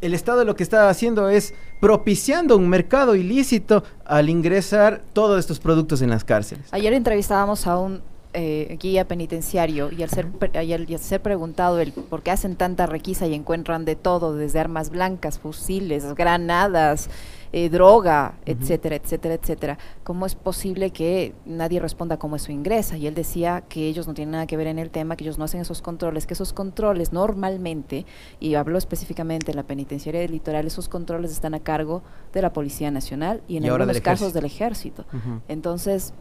el 0.00 0.14
Estado 0.14 0.44
lo 0.44 0.56
que 0.56 0.62
está 0.62 0.88
haciendo 0.88 1.28
es 1.28 1.54
propiciando 1.80 2.56
un 2.56 2.68
mercado 2.68 3.14
ilícito 3.14 3.82
al 4.04 4.28
ingresar 4.28 5.02
todos 5.12 5.40
estos 5.40 5.58
productos 5.58 6.02
en 6.02 6.10
las 6.10 6.24
cárceles. 6.24 6.66
Ayer 6.70 6.92
entrevistábamos 6.92 7.66
a 7.66 7.78
un 7.78 8.02
eh, 8.34 8.76
guía 8.78 9.08
penitenciario 9.08 9.90
y 9.90 10.02
al 10.02 10.10
ser, 10.10 10.26
y 10.62 10.72
al 10.72 10.98
ser 10.98 11.22
preguntado 11.22 11.80
el 11.80 11.92
por 11.92 12.22
qué 12.22 12.30
hacen 12.30 12.56
tanta 12.56 12.84
requisa 12.84 13.26
y 13.26 13.34
encuentran 13.34 13.86
de 13.86 13.96
todo, 13.96 14.36
desde 14.36 14.60
armas 14.60 14.90
blancas, 14.90 15.38
fusiles, 15.38 16.14
granadas, 16.14 17.08
eh, 17.52 17.68
droga, 17.68 18.34
etcétera, 18.44 18.96
etcétera, 18.96 19.34
etcétera. 19.34 19.78
¿Cómo 20.04 20.26
es 20.26 20.34
posible 20.34 20.90
que 20.90 21.34
nadie 21.44 21.80
responda 21.80 22.18
cómo 22.18 22.36
eso 22.36 22.52
ingresa? 22.52 22.96
Y 22.96 23.06
él 23.06 23.14
decía 23.14 23.62
que 23.68 23.86
ellos 23.86 24.06
no 24.06 24.14
tienen 24.14 24.32
nada 24.32 24.46
que 24.46 24.56
ver 24.56 24.66
en 24.66 24.78
el 24.78 24.90
tema, 24.90 25.16
que 25.16 25.24
ellos 25.24 25.38
no 25.38 25.44
hacen 25.44 25.60
esos 25.60 25.82
controles, 25.82 26.26
que 26.26 26.34
esos 26.34 26.52
controles 26.52 27.12
normalmente, 27.12 28.06
y 28.40 28.54
habló 28.54 28.78
específicamente 28.78 29.50
en 29.50 29.56
la 29.56 29.62
penitenciaria 29.62 30.20
del 30.20 30.32
litoral, 30.32 30.66
esos 30.66 30.88
controles 30.88 31.30
están 31.30 31.54
a 31.54 31.60
cargo 31.60 32.02
de 32.32 32.42
la 32.42 32.52
Policía 32.52 32.90
Nacional 32.90 33.42
y 33.48 33.56
en 33.56 33.64
algunos 33.64 34.00
casos 34.00 34.32
del 34.32 34.44
ejército. 34.44 35.04
Entonces, 35.48 36.12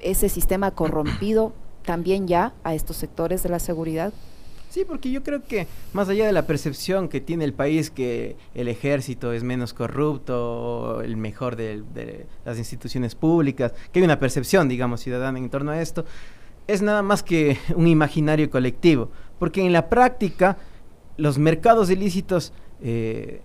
ese 0.00 0.28
sistema 0.28 0.70
corrompido 0.70 1.52
también 1.84 2.26
ya 2.26 2.52
a 2.64 2.74
estos 2.74 2.96
sectores 2.96 3.42
de 3.42 3.48
la 3.48 3.58
seguridad 3.58 4.12
Sí, 4.70 4.84
porque 4.84 5.10
yo 5.10 5.24
creo 5.24 5.42
que 5.42 5.66
más 5.92 6.08
allá 6.08 6.26
de 6.26 6.32
la 6.32 6.46
percepción 6.46 7.08
que 7.08 7.20
tiene 7.20 7.44
el 7.44 7.52
país 7.52 7.90
que 7.90 8.36
el 8.54 8.68
ejército 8.68 9.32
es 9.32 9.42
menos 9.42 9.74
corrupto, 9.74 11.02
el 11.02 11.16
mejor 11.16 11.56
de, 11.56 12.26
las 12.44 12.56
instituciones 12.56 13.16
públicas, 13.16 13.74
que 13.92 13.98
hay 13.98 14.04
una 14.04 14.20
percepción, 14.20 14.68
digamos, 14.68 15.00
ciudadana 15.00 15.40
en 15.40 15.50
torno 15.50 15.72
a 15.72 15.82
esto, 15.82 16.04
es 16.68 16.82
nada 16.82 17.02
más 17.02 17.24
que 17.24 17.58
un 17.74 17.88
imaginario 17.88 18.48
colectivo, 18.48 19.10
porque 19.40 19.60
en 19.60 19.72
la 19.72 19.88
práctica 19.88 20.56
los 21.16 21.36
mercados 21.36 21.90
ilícitos 21.90 22.52
eh, 22.80 23.42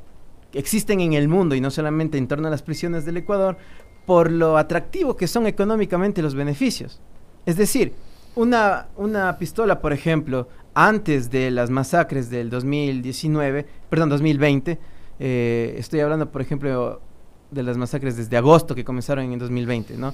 existen 0.53 0.99
en 0.99 1.13
el 1.13 1.27
mundo 1.27 1.55
y 1.55 1.61
no 1.61 1.71
solamente 1.71 2.19
en 2.19 2.27
torno 2.27 2.49
a 2.49 2.51
las 2.51 2.61
prisiones 2.61 3.03
del 3.03 3.17
Ecuador, 3.17 3.57
por 4.05 4.29
lo 4.29 4.59
atractivo 4.59 5.17
que 5.17 5.27
son 5.27 5.47
económicamente 5.47 6.21
los 6.21 6.35
beneficios. 6.35 7.01
Es 7.47 7.57
decir, 7.57 7.93
una, 8.35 8.89
una 8.95 9.37
pistola, 9.39 9.81
por 9.81 9.91
ejemplo, 9.91 10.47
antes 10.75 11.31
de 11.31 11.49
las 11.51 11.69
masacres 11.69 12.29
del 12.29 12.49
2019, 12.49 13.65
perdón, 13.89 14.09
2020, 14.09 14.77
eh, 15.19 15.75
estoy 15.77 16.01
hablando, 16.01 16.29
por 16.29 16.41
ejemplo, 16.41 17.01
de 17.49 17.63
las 17.63 17.77
masacres 17.77 18.17
desde 18.17 18.35
agosto 18.35 18.75
que 18.75 18.83
comenzaron 18.83 19.31
en 19.31 19.39
2020, 19.39 19.97
¿no? 19.97 20.13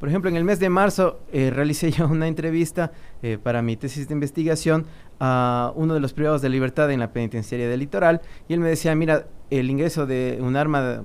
Por 0.00 0.08
ejemplo, 0.08 0.28
en 0.28 0.36
el 0.36 0.42
mes 0.42 0.58
de 0.58 0.68
marzo 0.68 1.20
eh, 1.32 1.50
realicé 1.54 1.92
yo 1.92 2.08
una 2.08 2.26
entrevista 2.26 2.90
eh, 3.22 3.38
para 3.40 3.62
mi 3.62 3.76
tesis 3.76 4.08
de 4.08 4.14
investigación 4.14 4.86
a 5.20 5.72
uno 5.76 5.94
de 5.94 6.00
los 6.00 6.12
privados 6.12 6.42
de 6.42 6.48
libertad 6.48 6.90
en 6.90 6.98
la 6.98 7.12
penitenciaria 7.12 7.68
del 7.68 7.78
litoral 7.78 8.20
y 8.48 8.54
él 8.54 8.60
me 8.60 8.68
decía, 8.68 8.96
mira, 8.96 9.28
el 9.50 9.70
ingreso 9.70 10.06
de 10.06 10.38
un 10.40 10.56
arma, 10.56 11.04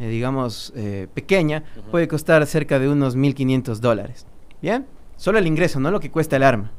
digamos, 0.00 0.72
pequeña 1.14 1.62
puede 1.90 2.08
costar 2.08 2.44
cerca 2.46 2.80
de 2.80 2.88
unos 2.88 3.16
1.500 3.16 3.76
dólares, 3.78 4.26
¿bien? 4.60 4.86
Solo 5.16 5.38
el 5.38 5.46
ingreso, 5.46 5.78
no 5.78 5.90
lo 5.90 6.00
que 6.00 6.10
cuesta 6.10 6.36
el 6.36 6.42
arma 6.42 6.72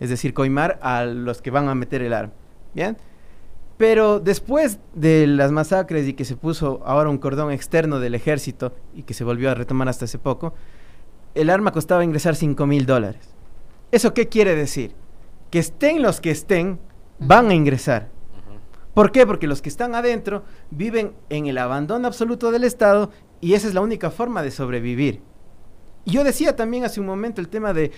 es 0.00 0.10
decir, 0.10 0.34
coimar 0.34 0.78
a 0.82 1.04
los 1.04 1.42
que 1.42 1.50
van 1.50 1.68
a 1.68 1.74
meter 1.74 2.02
el 2.02 2.12
arma. 2.12 2.32
¿Bien? 2.74 2.96
Pero 3.76 4.20
después 4.20 4.78
de 4.94 5.26
las 5.26 5.50
masacres 5.50 6.06
y 6.06 6.14
que 6.14 6.24
se 6.24 6.36
puso 6.36 6.80
ahora 6.84 7.10
un 7.10 7.18
cordón 7.18 7.50
externo 7.50 8.00
del 8.00 8.14
ejército 8.14 8.74
y 8.94 9.02
que 9.02 9.14
se 9.14 9.24
volvió 9.24 9.50
a 9.50 9.54
retomar 9.54 9.88
hasta 9.88 10.04
hace 10.04 10.18
poco, 10.18 10.54
el 11.34 11.50
arma 11.50 11.72
costaba 11.72 12.04
ingresar 12.04 12.36
5 12.36 12.66
mil 12.66 12.86
dólares. 12.86 13.34
¿Eso 13.90 14.14
qué 14.14 14.28
quiere 14.28 14.54
decir? 14.54 14.94
Que 15.50 15.58
estén 15.58 16.02
los 16.02 16.20
que 16.20 16.30
estén, 16.30 16.78
van 17.18 17.50
a 17.50 17.54
ingresar. 17.54 18.08
¿Por 18.94 19.10
qué? 19.10 19.26
Porque 19.26 19.46
los 19.46 19.62
que 19.62 19.68
están 19.68 19.94
adentro 19.94 20.44
viven 20.70 21.12
en 21.30 21.46
el 21.46 21.58
abandono 21.58 22.06
absoluto 22.06 22.50
del 22.50 22.64
Estado 22.64 23.10
y 23.40 23.54
esa 23.54 23.68
es 23.68 23.74
la 23.74 23.80
única 23.80 24.10
forma 24.10 24.42
de 24.42 24.50
sobrevivir. 24.50 25.20
Yo 26.04 26.24
decía 26.24 26.56
también 26.56 26.84
hace 26.84 27.00
un 27.00 27.06
momento 27.06 27.40
el 27.40 27.48
tema 27.48 27.72
de 27.72 27.90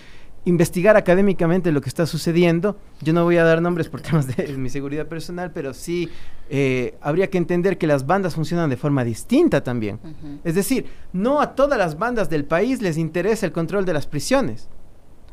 investigar 0.44 0.96
académicamente 0.96 1.72
lo 1.72 1.80
que 1.80 1.88
está 1.88 2.06
sucediendo. 2.06 2.76
Yo 3.00 3.12
no 3.12 3.24
voy 3.24 3.38
a 3.38 3.44
dar 3.44 3.62
nombres 3.62 3.88
por 3.88 4.00
temas 4.02 4.26
de 4.26 4.48
mi 4.56 4.68
seguridad 4.68 5.06
personal, 5.06 5.52
pero 5.52 5.74
sí 5.74 6.08
eh, 6.50 6.96
habría 7.00 7.30
que 7.30 7.38
entender 7.38 7.78
que 7.78 7.86
las 7.86 8.06
bandas 8.06 8.34
funcionan 8.34 8.70
de 8.70 8.76
forma 8.76 9.04
distinta 9.04 9.62
también. 9.62 9.98
Es 10.44 10.54
decir, 10.54 10.86
no 11.12 11.40
a 11.40 11.54
todas 11.54 11.78
las 11.78 11.98
bandas 11.98 12.28
del 12.28 12.44
país 12.44 12.82
les 12.82 12.98
interesa 12.98 13.46
el 13.46 13.52
control 13.52 13.84
de 13.84 13.92
las 13.92 14.06
prisiones. 14.06 14.68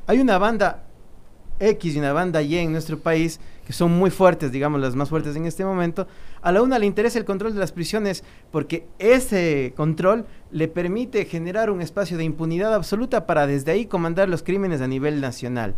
Hay 0.07 0.19
una 0.19 0.37
banda 0.37 0.83
X 1.59 1.95
y 1.95 1.99
una 1.99 2.13
banda 2.13 2.41
Y 2.41 2.57
en 2.57 2.71
nuestro 2.71 2.99
país, 2.99 3.39
que 3.71 3.77
son 3.77 3.93
muy 3.93 4.09
fuertes, 4.09 4.51
digamos 4.51 4.81
las 4.81 4.97
más 4.97 5.07
fuertes 5.07 5.33
en 5.37 5.45
este 5.45 5.63
momento, 5.63 6.05
a 6.41 6.51
la 6.51 6.61
una 6.61 6.77
le 6.77 6.85
interesa 6.85 7.17
el 7.17 7.23
control 7.23 7.53
de 7.53 7.61
las 7.61 7.71
prisiones 7.71 8.21
porque 8.51 8.85
ese 8.99 9.71
control 9.77 10.25
le 10.51 10.67
permite 10.67 11.23
generar 11.23 11.69
un 11.69 11.81
espacio 11.81 12.17
de 12.17 12.25
impunidad 12.25 12.73
absoluta 12.73 13.25
para 13.25 13.47
desde 13.47 13.71
ahí 13.71 13.85
comandar 13.85 14.27
los 14.27 14.43
crímenes 14.43 14.81
a 14.81 14.87
nivel 14.87 15.21
nacional, 15.21 15.73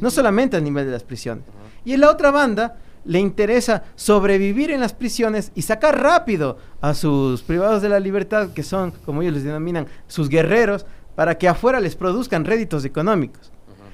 no 0.00 0.08
solamente 0.08 0.56
a 0.56 0.60
nivel 0.60 0.86
de 0.86 0.92
las 0.92 1.02
prisiones. 1.02 1.44
Y 1.84 1.92
en 1.92 2.00
la 2.00 2.10
otra 2.10 2.30
banda 2.30 2.78
le 3.04 3.18
interesa 3.18 3.82
sobrevivir 3.94 4.70
en 4.70 4.80
las 4.80 4.94
prisiones 4.94 5.52
y 5.54 5.60
sacar 5.60 6.00
rápido 6.00 6.56
a 6.80 6.94
sus 6.94 7.42
privados 7.42 7.82
de 7.82 7.90
la 7.90 8.00
libertad, 8.00 8.54
que 8.54 8.62
son, 8.62 8.90
como 9.04 9.20
ellos 9.20 9.34
les 9.34 9.44
denominan, 9.44 9.86
sus 10.06 10.30
guerreros, 10.30 10.86
para 11.14 11.36
que 11.36 11.46
afuera 11.46 11.78
les 11.78 11.94
produzcan 11.94 12.46
réditos 12.46 12.86
económicos. 12.86 13.52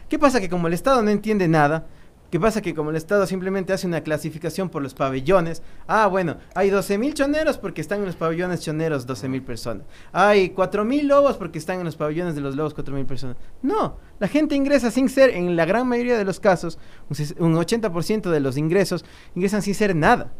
¿Qué 0.08 0.20
pasa? 0.20 0.40
Que 0.40 0.48
como 0.48 0.68
el 0.68 0.74
Estado 0.74 1.02
no 1.02 1.10
entiende 1.10 1.48
nada, 1.48 1.86
¿Qué 2.30 2.38
pasa? 2.38 2.62
Que 2.62 2.74
como 2.74 2.90
el 2.90 2.96
Estado 2.96 3.26
simplemente 3.26 3.72
hace 3.72 3.88
una 3.88 4.02
clasificación 4.02 4.68
por 4.68 4.82
los 4.82 4.94
pabellones, 4.94 5.62
ah, 5.88 6.06
bueno, 6.06 6.36
hay 6.54 6.70
12 6.70 6.96
mil 6.96 7.12
choneros 7.12 7.58
porque 7.58 7.80
están 7.80 7.98
en 8.00 8.06
los 8.06 8.14
pabellones 8.14 8.60
choneros 8.60 9.04
12 9.04 9.28
mil 9.28 9.42
personas. 9.42 9.84
Hay 10.12 10.50
4 10.50 10.84
mil 10.84 11.08
lobos 11.08 11.36
porque 11.36 11.58
están 11.58 11.80
en 11.80 11.84
los 11.84 11.96
pabellones 11.96 12.36
de 12.36 12.40
los 12.40 12.54
lobos 12.54 12.72
4 12.72 12.94
mil 12.94 13.04
personas. 13.04 13.36
No, 13.62 13.96
la 14.20 14.28
gente 14.28 14.54
ingresa 14.54 14.92
sin 14.92 15.08
ser, 15.08 15.30
en 15.30 15.56
la 15.56 15.64
gran 15.64 15.88
mayoría 15.88 16.16
de 16.16 16.24
los 16.24 16.38
casos, 16.38 16.78
un 17.38 17.54
80% 17.54 18.30
de 18.30 18.40
los 18.40 18.56
ingresos 18.56 19.04
ingresan 19.34 19.62
sin 19.62 19.74
ser 19.74 19.96
nada. 19.96 20.32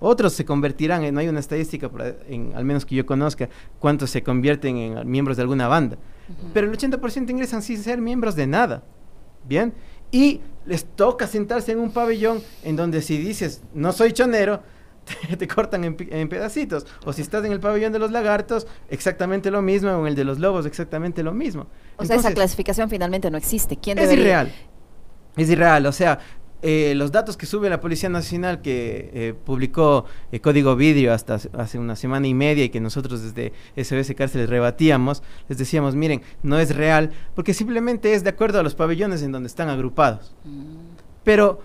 Otros 0.00 0.34
se 0.34 0.44
convertirán, 0.44 1.02
en, 1.02 1.14
no 1.14 1.20
hay 1.20 1.26
una 1.26 1.40
estadística, 1.40 1.90
en, 2.28 2.52
al 2.54 2.64
menos 2.64 2.86
que 2.86 2.94
yo 2.94 3.04
conozca, 3.04 3.48
cuántos 3.80 4.10
se 4.10 4.22
convierten 4.22 4.76
en 4.76 5.10
miembros 5.10 5.36
de 5.36 5.42
alguna 5.42 5.66
banda. 5.66 5.98
Pero 6.54 6.70
el 6.70 6.78
80% 6.78 7.30
ingresan 7.30 7.62
sin 7.62 7.78
ser 7.78 8.00
miembros 8.00 8.36
de 8.36 8.46
nada. 8.46 8.84
Bien, 9.48 9.72
y 10.12 10.40
les 10.68 10.84
toca 10.84 11.26
sentarse 11.26 11.72
en 11.72 11.80
un 11.80 11.90
pabellón 11.90 12.42
en 12.62 12.76
donde 12.76 13.02
si 13.02 13.16
dices 13.16 13.62
no 13.72 13.92
soy 13.92 14.12
chonero, 14.12 14.62
te, 15.38 15.48
cortan 15.48 15.84
en, 15.84 16.28
pedacitos. 16.28 16.86
O 17.04 17.12
si 17.12 17.22
estás 17.22 17.44
en 17.44 17.52
el 17.52 17.60
pabellón 17.60 17.92
de 17.92 17.98
los 17.98 18.10
lagartos, 18.10 18.66
exactamente 18.90 19.50
lo 19.50 19.62
mismo, 19.62 19.90
o 19.90 20.00
en 20.02 20.08
el 20.08 20.14
de 20.14 20.24
los 20.24 20.38
lobos, 20.38 20.66
exactamente 20.66 21.22
lo 21.22 21.32
mismo. 21.32 21.66
O 21.96 22.04
sea, 22.04 22.16
esa 22.16 22.32
clasificación 22.32 22.90
finalmente 22.90 23.30
no 23.30 23.38
existe. 23.38 23.76
¿Quién 23.76 23.98
es 23.98 24.12
irreal. 24.12 24.52
Es 25.36 25.48
irreal, 25.48 25.86
o 25.86 25.92
sea, 25.92 26.18
eh, 26.60 26.94
los 26.96 27.12
datos 27.12 27.36
que 27.36 27.46
sube 27.46 27.70
la 27.70 27.80
Policía 27.80 28.08
Nacional, 28.08 28.60
que 28.60 29.10
eh, 29.12 29.34
publicó 29.44 30.06
eh, 30.32 30.40
Código 30.40 30.74
Vidrio 30.74 31.12
hasta 31.12 31.34
hace 31.34 31.78
una 31.78 31.94
semana 31.94 32.26
y 32.26 32.34
media 32.34 32.64
y 32.64 32.68
que 32.68 32.80
nosotros 32.80 33.22
desde 33.22 33.52
SOS 33.76 34.14
Cárceles 34.16 34.50
rebatíamos, 34.50 35.22
les 35.48 35.58
decíamos, 35.58 35.94
miren, 35.94 36.22
no 36.42 36.58
es 36.58 36.74
real, 36.74 37.10
porque 37.34 37.54
simplemente 37.54 38.14
es 38.14 38.24
de 38.24 38.30
acuerdo 38.30 38.58
a 38.58 38.64
los 38.64 38.74
pabellones 38.74 39.22
en 39.22 39.30
donde 39.30 39.46
están 39.46 39.68
agrupados. 39.68 40.34
Mm. 40.44 40.96
Pero 41.22 41.60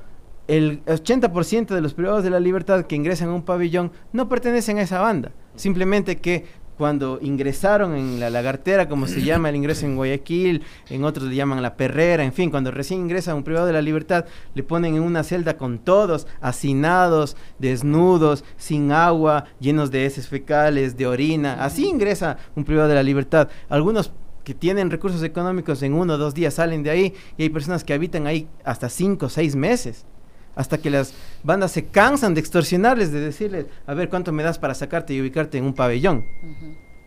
el 0.48 0.84
80% 0.86 1.68
de 1.68 1.82
los 1.82 1.94
privados 1.94 2.24
de 2.24 2.30
la 2.30 2.40
libertad 2.40 2.86
que 2.86 2.96
ingresan 2.96 3.30
a 3.30 3.34
un 3.34 3.44
pabellón 3.44 3.92
no 4.12 4.30
pertenecen 4.30 4.78
a 4.78 4.82
esa 4.82 5.00
banda, 5.00 5.32
simplemente 5.56 6.18
que 6.18 6.46
cuando 6.78 7.20
ingresaron 7.22 7.96
en 7.96 8.20
la 8.20 8.30
lagartera, 8.30 8.88
como 8.90 9.08
se 9.08 9.22
llama 9.22 9.50
el 9.50 9.56
ingreso 9.56 9.86
en 9.86 9.96
Guayaquil, 9.96 10.64
en 10.90 11.04
otros 11.04 11.28
le 11.28 11.36
llaman 11.36 11.62
la 11.62 11.76
perrera, 11.76 12.24
en 12.24 12.34
fin, 12.34 12.50
cuando 12.50 12.72
recién 12.72 13.02
ingresa 13.02 13.36
un 13.36 13.44
privado 13.44 13.68
de 13.68 13.74
la 13.74 13.82
libertad, 13.82 14.26
le 14.54 14.64
ponen 14.64 14.96
en 14.96 15.02
una 15.02 15.24
celda 15.24 15.58
con 15.58 15.80
todos, 15.80 16.28
hacinados, 16.42 17.38
desnudos, 17.60 18.44
sin 18.58 18.92
agua, 18.92 19.46
llenos 19.60 19.92
de 19.92 20.06
heces 20.06 20.28
fecales, 20.28 20.98
de 20.98 21.08
orina, 21.08 21.64
así 21.64 21.88
ingresa 21.88 22.38
un 22.56 22.64
privado 22.64 22.90
de 22.90 22.96
la 22.96 23.04
libertad. 23.04 23.50
Algunos 23.70 24.12
que 24.44 24.54
tienen 24.54 24.92
recursos 24.92 25.24
económicos 25.24 25.82
en 25.84 25.94
uno 25.94 26.14
o 26.14 26.18
dos 26.18 26.34
días 26.34 26.56
salen 26.56 26.84
de 26.84 26.90
ahí 26.90 27.14
y 27.38 27.44
hay 27.44 27.50
personas 27.50 27.84
que 27.84 27.94
habitan 27.94 28.28
ahí 28.28 28.48
hasta 28.64 28.90
cinco 28.90 29.28
o 29.28 29.30
seis 29.30 29.56
meses 29.56 30.06
hasta 30.56 30.78
que 30.78 30.90
las 30.90 31.14
bandas 31.44 31.72
se 31.72 31.86
cansan 31.86 32.34
de 32.34 32.40
extorsionarles, 32.40 33.12
de 33.12 33.20
decirles, 33.20 33.66
a 33.88 33.94
ver 33.94 34.10
cuánto 34.10 34.32
me 34.32 34.44
das 34.44 34.60
para 34.60 34.74
sacarte 34.74 35.14
y 35.14 35.22
ubicarte 35.22 35.58
en 35.58 35.66
un 35.66 35.74
pabellón. 35.74 36.26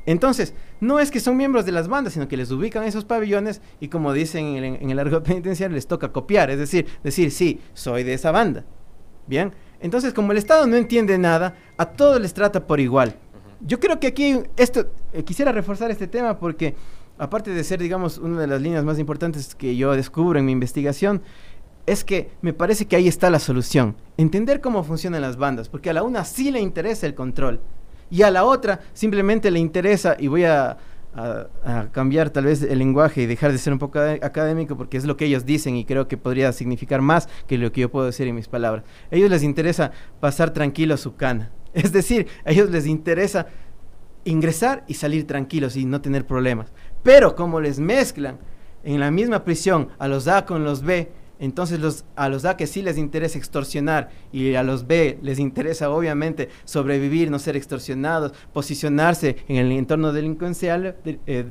Entonces, 0.07 0.55
no 0.81 1.01
es 1.01 1.11
que 1.11 1.19
son 1.19 1.37
miembros 1.37 1.67
de 1.67 1.73
las 1.73 1.89
bandas, 1.89 2.13
sino 2.13 2.29
que 2.29 2.37
les 2.37 2.51
ubican 2.51 2.85
esos 2.85 3.05
pabellones 3.05 3.61
y 3.81 3.89
como 3.89 4.13
dicen 4.13 4.57
en 4.57 4.65
el, 4.65 4.83
en 4.83 4.91
el 4.91 4.99
argot 4.99 5.25
penitenciario, 5.27 5.75
les 5.75 5.87
toca 5.87 6.13
copiar, 6.13 6.51
es 6.51 6.59
decir, 6.59 6.87
decir, 7.03 7.31
sí, 7.31 7.61
soy 7.75 8.05
de 8.05 8.15
esa 8.15 8.31
banda. 8.31 8.65
Bien, 9.27 9.53
entonces 9.81 10.15
como 10.15 10.31
el 10.33 10.39
Estado 10.39 10.67
no 10.67 10.77
entiende 10.77 11.19
nada, 11.19 11.57
a 11.77 11.87
todos 11.87 12.21
les 12.21 12.33
trata 12.33 12.67
por 12.67 12.79
igual. 12.79 13.17
Yo 13.61 13.81
creo 13.81 13.99
que 13.99 14.07
aquí, 14.07 14.41
esto, 14.57 14.87
eh, 15.13 15.25
quisiera 15.25 15.51
reforzar 15.51 15.91
este 15.91 16.07
tema 16.07 16.39
porque, 16.39 16.77
aparte 17.19 17.51
de 17.51 17.65
ser, 17.65 17.81
digamos, 17.81 18.19
una 18.19 18.41
de 18.41 18.47
las 18.47 18.61
líneas 18.61 18.85
más 18.85 18.99
importantes 18.99 19.55
que 19.55 19.77
yo 19.77 19.93
descubro 19.93 20.39
en 20.39 20.45
mi 20.45 20.53
investigación, 20.53 21.23
es 21.87 22.05
que 22.05 22.31
me 22.43 22.53
parece 22.53 22.87
que 22.87 22.97
ahí 22.97 23.09
está 23.09 23.31
la 23.31 23.39
solución. 23.39 23.97
Entender 24.17 24.61
cómo 24.61 24.83
funcionan 24.85 25.23
las 25.23 25.37
bandas, 25.37 25.69
porque 25.69 25.91
a 25.91 25.93
la 25.93 26.03
una 26.03 26.25
sí 26.25 26.51
le 26.51 26.61
interesa 26.61 27.07
el 27.07 27.15
control 27.15 27.61
y 28.11 28.23
a 28.23 28.31
la 28.31 28.45
otra 28.45 28.81
simplemente 28.93 29.51
le 29.51 29.59
interesa, 29.59 30.17
y 30.19 30.29
voy 30.29 30.45
a, 30.45 30.77
cambiar 31.93 32.29
tal 32.29 32.45
vez 32.45 32.61
el 32.61 32.79
lenguaje 32.79 33.23
y 33.23 33.27
dejar 33.27 33.51
de 33.51 33.57
ser 33.57 33.73
un 33.73 33.79
poco 33.79 33.99
académico 33.99 34.77
porque 34.77 34.99
es 34.99 35.07
lo 35.07 35.17
que 35.17 35.25
ellos 35.25 35.47
dicen 35.47 35.75
y 35.75 35.87
creo 35.87 36.07
que 36.09 36.19
podría 36.19 36.53
significar 36.53 37.01
más 37.01 37.27
que 37.47 37.57
lo 37.57 37.73
que 37.73 37.81
yo 37.81 37.91
puedo 37.91 38.05
decir 38.05 38.29
en 38.29 38.35
mis 38.35 38.49
palabras. 38.49 38.85
A 39.11 39.17
ellos 39.17 39.31
les 39.31 39.43
interesa 39.43 39.93
pasar 40.21 40.51
tranquilo 40.51 40.95
su 40.99 41.17
cana. 41.17 41.53
Es 41.73 41.91
decir, 41.91 42.27
a 42.45 42.51
ellos 42.51 42.69
les 42.69 42.87
interesa 42.87 43.47
ingresar 44.25 44.85
y 44.89 44.93
salir 44.93 45.27
tranquilos 45.27 45.75
y 45.77 45.87
no 45.87 46.03
tener 46.03 46.27
problemas. 46.27 46.71
Pero 47.03 47.35
como 47.35 47.63
les 47.63 47.81
mezclan 47.81 48.39
en 48.85 49.01
la 49.01 49.11
misma 49.11 49.43
prisión 49.43 49.89
a 49.99 50.09
los 50.09 50.29
A 50.29 50.45
con 50.45 50.65
los 50.65 50.83
B, 50.83 51.11
entonces 51.39 52.05
a 52.17 52.29
los 52.29 52.45
A 52.45 52.57
que 52.57 52.67
sí 52.67 52.83
les 52.83 52.99
interesa 52.99 53.39
extorsionar 53.39 54.11
y 54.33 54.55
a 54.55 54.63
los 54.63 54.87
B 54.87 55.19
les 55.23 55.39
interesa 55.39 55.91
obviamente 55.91 56.49
sobrevivir, 56.65 57.31
no 57.31 57.39
ser 57.39 57.57
extorsionados, 57.57 58.33
posicionarse 58.53 59.37
en 59.49 59.57
el 59.57 59.73
entorno 59.73 60.13
delincuencial, 60.13 60.97
eh, 61.05 61.47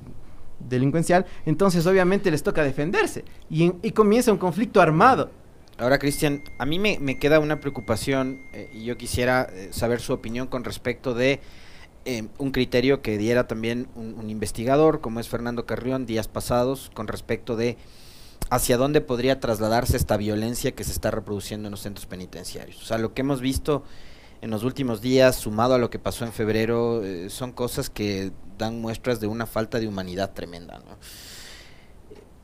delincuencial 0.60 1.26
entonces 1.46 1.86
obviamente 1.86 2.32
les 2.32 2.44
toca 2.44 2.64
defenderse 2.64 3.26
y, 3.50 3.70
comienza 3.92 4.32
un 4.32 4.38
conflicto 4.38 4.82
armado. 4.82 5.32
Ahora, 5.78 6.00
Cristian, 6.00 6.42
a 6.58 6.66
mí 6.66 6.80
me, 6.80 7.20
queda 7.20 7.40
una 7.40 7.60
preocupación 7.60 8.40
eh, 8.54 8.70
y 8.74 8.86
yo 8.86 8.98
quisiera 8.98 9.50
eh, 9.52 9.70
saber 9.72 10.00
su 10.00 10.14
opinión 10.14 10.48
con 10.48 10.64
respecto 10.64 11.14
de 11.14 11.42
un 12.38 12.52
criterio 12.52 13.02
que 13.02 13.18
diera 13.18 13.48
también 13.48 13.88
un, 13.96 14.14
un 14.14 14.30
investigador 14.30 15.02
como 15.02 15.20
es 15.20 15.28
Fernando 15.28 15.66
Carrión 15.66 16.06
días 16.06 16.28
pasados 16.28 16.92
con 16.94 17.08
respecto 17.08 17.56
de 17.56 17.78
hacia 18.50 18.78
dónde 18.78 19.02
podría 19.02 19.40
trasladarse 19.40 19.98
esta 19.98 20.18
violencia 20.18 20.74
que 20.74 20.84
se 20.84 20.92
está 20.92 21.12
reproduciendo 21.12 21.68
en 21.68 21.72
los 21.72 21.82
centros 21.82 22.06
penitenciarios. 22.06 22.82
O 22.82 22.86
sea, 22.86 22.98
lo 22.98 23.14
que 23.14 23.22
hemos 23.22 23.42
visto 23.42 23.84
en 24.42 24.52
los 24.52 24.64
últimos 24.64 25.02
días, 25.02 25.36
sumado 25.36 25.74
a 25.74 25.78
lo 25.78 25.90
que 25.90 26.00
pasó 26.00 26.26
en 26.26 26.32
febrero, 26.32 27.04
eh, 27.04 27.30
son 27.30 27.52
cosas 27.52 27.90
que 27.90 28.32
dan 28.58 28.80
muestras 28.82 29.20
de 29.20 29.28
una 29.28 29.46
falta 29.46 29.80
de 29.80 29.88
humanidad 29.88 30.34
tremenda. 30.34 30.82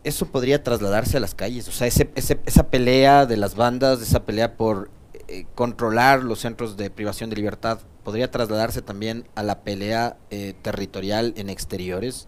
Eso 0.03 0.25
podría 0.25 0.63
trasladarse 0.63 1.17
a 1.17 1.19
las 1.19 1.35
calles, 1.35 1.67
o 1.67 1.71
sea, 1.71 1.85
ese, 1.85 2.09
esa 2.15 2.69
pelea 2.69 3.27
de 3.27 3.37
las 3.37 3.55
bandas, 3.55 4.01
esa 4.01 4.25
pelea 4.25 4.57
por 4.57 4.89
eh, 5.27 5.45
controlar 5.53 6.23
los 6.23 6.39
centros 6.39 6.75
de 6.75 6.89
privación 6.89 7.29
de 7.29 7.35
libertad, 7.35 7.79
podría 8.03 8.31
trasladarse 8.31 8.81
también 8.81 9.27
a 9.35 9.43
la 9.43 9.61
pelea 9.61 10.17
eh, 10.31 10.55
territorial 10.63 11.33
en 11.37 11.49
exteriores 11.49 12.27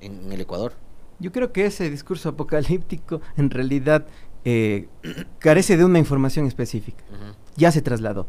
en 0.00 0.32
el 0.32 0.40
Ecuador. 0.40 0.83
Yo 1.18 1.32
creo 1.32 1.52
que 1.52 1.66
ese 1.66 1.90
discurso 1.90 2.30
apocalíptico 2.30 3.20
en 3.36 3.50
realidad 3.50 4.06
eh, 4.44 4.88
carece 5.38 5.76
de 5.76 5.84
una 5.84 5.98
información 5.98 6.46
específica. 6.46 7.04
Ya 7.56 7.70
se 7.72 7.82
trasladó. 7.82 8.26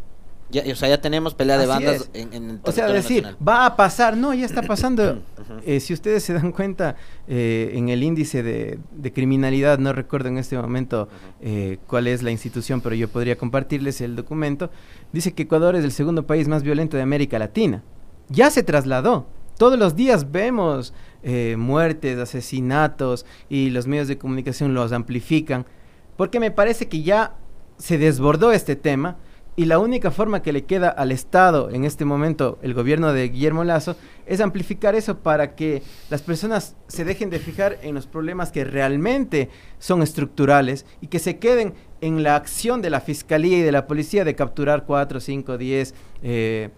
Ya, 0.52 0.64
o 0.72 0.76
sea, 0.76 0.88
ya 0.88 1.02
tenemos 1.02 1.34
pelea 1.34 1.58
de 1.58 1.66
bandas 1.66 2.08
en, 2.14 2.32
el 2.32 2.60
O 2.62 2.72
sea, 2.72 2.88
decir, 2.88 3.26
va 3.46 3.66
a 3.66 3.76
pasar, 3.76 4.16
no, 4.16 4.32
ya 4.32 4.46
está 4.46 4.62
pasando. 4.62 5.24
Eh, 5.66 5.80
si 5.80 5.92
ustedes 5.92 6.24
se 6.24 6.34
dan 6.34 6.52
cuenta, 6.52 6.96
eh, 7.28 7.72
en 7.74 7.90
el 7.90 8.04
índice 8.04 8.44
de, 8.44 8.80
criminalidad, 9.12 9.80
no 9.80 9.92
recuerdo 9.92 10.30
en 10.30 10.38
este 10.38 10.56
momento 10.56 11.10
cuál 11.88 12.06
es 12.06 12.22
la 12.22 12.30
institución, 12.30 12.82
pero 12.82 12.94
yo 12.94 13.10
podría 13.10 13.38
compartirles 13.38 14.02
el 14.02 14.16
documento, 14.16 14.70
dice 15.12 15.34
que 15.34 15.44
Ecuador 15.44 15.76
es 15.76 15.84
el 15.84 15.92
segundo 15.92 16.28
país 16.28 16.48
más 16.48 16.62
violento 16.62 16.96
de 16.96 17.04
América 17.04 17.40
Latina. 17.40 17.84
Ya 18.30 18.52
se 18.52 18.62
trasladó. 18.62 19.26
Todos 19.58 19.80
los 19.80 19.96
días 19.96 20.32
vemos 20.32 20.94
eh, 21.28 21.56
muertes, 21.58 22.20
asesinatos 22.20 23.26
y 23.50 23.72
los 23.72 23.88
medios 23.88 24.08
de 24.08 24.20
comunicación 24.20 24.76
los 24.76 24.92
amplifican, 24.92 25.66
porque 26.18 26.40
me 26.40 26.52
parece 26.52 26.88
que 26.88 27.02
ya 27.02 27.34
se 27.80 27.98
desbordó 27.98 28.52
este 28.52 28.76
tema 28.76 29.18
y 29.56 29.66
la 29.66 29.80
única 29.80 30.12
forma 30.12 30.44
que 30.44 30.54
le 30.54 30.66
queda 30.66 30.90
al 30.90 31.12
Estado 31.12 31.72
en 31.72 31.84
este 31.84 32.06
momento, 32.06 32.60
el 32.62 32.76
gobierno 32.76 33.12
de 33.12 33.30
Guillermo 33.30 33.64
Lazo, 33.64 33.96
es 34.28 34.40
amplificar 34.40 34.94
eso 34.94 35.18
para 35.18 35.56
que 35.56 35.82
las 36.12 36.22
personas 36.22 36.76
se 36.88 37.06
dejen 37.06 37.32
de 37.32 37.40
fijar 37.40 37.80
en 37.82 37.96
los 37.96 38.06
problemas 38.06 38.52
que 38.52 38.64
realmente 38.64 39.50
son 39.80 40.04
estructurales 40.04 40.86
y 41.02 41.08
que 41.08 41.18
se 41.18 41.40
queden 41.40 41.74
en 42.02 42.22
la 42.22 42.36
acción 42.36 42.84
de 42.84 42.92
la 42.92 43.02
fiscalía 43.02 43.58
y 43.58 43.62
de 43.64 43.72
la 43.72 43.88
policía 43.88 44.26
de 44.26 44.36
capturar 44.36 44.86
cuatro, 44.86 45.20
cinco, 45.20 45.58
diez 45.58 45.96
eh, 46.22 46.70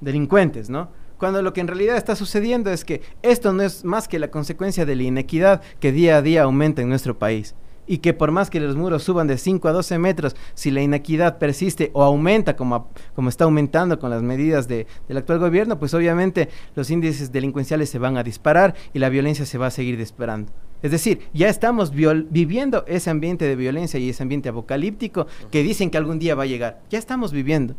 delincuentes, 0.00 0.68
¿no? 0.68 0.98
Cuando 1.20 1.42
lo 1.42 1.52
que 1.52 1.60
en 1.60 1.68
realidad 1.68 1.98
está 1.98 2.16
sucediendo 2.16 2.70
es 2.72 2.84
que 2.84 3.02
esto 3.22 3.52
no 3.52 3.62
es 3.62 3.84
más 3.84 4.08
que 4.08 4.18
la 4.18 4.30
consecuencia 4.30 4.86
de 4.86 4.96
la 4.96 5.02
inequidad 5.02 5.60
que 5.78 5.92
día 5.92 6.16
a 6.16 6.22
día 6.22 6.44
aumenta 6.44 6.80
en 6.80 6.88
nuestro 6.88 7.18
país. 7.18 7.54
Y 7.86 7.98
que 7.98 8.14
por 8.14 8.30
más 8.30 8.48
que 8.48 8.60
los 8.60 8.74
muros 8.74 9.02
suban 9.02 9.26
de 9.26 9.36
5 9.36 9.68
a 9.68 9.72
12 9.72 9.98
metros, 9.98 10.34
si 10.54 10.70
la 10.70 10.80
inequidad 10.80 11.38
persiste 11.38 11.90
o 11.92 12.02
aumenta 12.04 12.56
como, 12.56 12.88
como 13.14 13.28
está 13.28 13.44
aumentando 13.44 13.98
con 13.98 14.10
las 14.10 14.22
medidas 14.22 14.66
del 14.66 14.86
actual 15.14 15.40
gobierno, 15.40 15.78
pues 15.78 15.92
obviamente 15.92 16.48
los 16.74 16.88
índices 16.90 17.32
delincuenciales 17.32 17.90
se 17.90 17.98
van 17.98 18.16
a 18.16 18.22
disparar 18.22 18.74
y 18.94 18.98
la 18.98 19.10
violencia 19.10 19.44
se 19.44 19.58
va 19.58 19.66
a 19.66 19.70
seguir 19.70 19.98
disparando. 19.98 20.50
Es 20.82 20.90
decir, 20.90 21.20
ya 21.34 21.50
estamos 21.50 21.90
viviendo 21.90 22.84
ese 22.86 23.10
ambiente 23.10 23.44
de 23.44 23.56
violencia 23.56 24.00
y 24.00 24.08
ese 24.08 24.22
ambiente 24.22 24.48
apocalíptico 24.48 25.26
que 25.50 25.62
dicen 25.62 25.90
que 25.90 25.98
algún 25.98 26.18
día 26.18 26.34
va 26.34 26.44
a 26.44 26.46
llegar. 26.46 26.80
Ya 26.88 26.98
estamos 26.98 27.32
viviendo. 27.32 27.74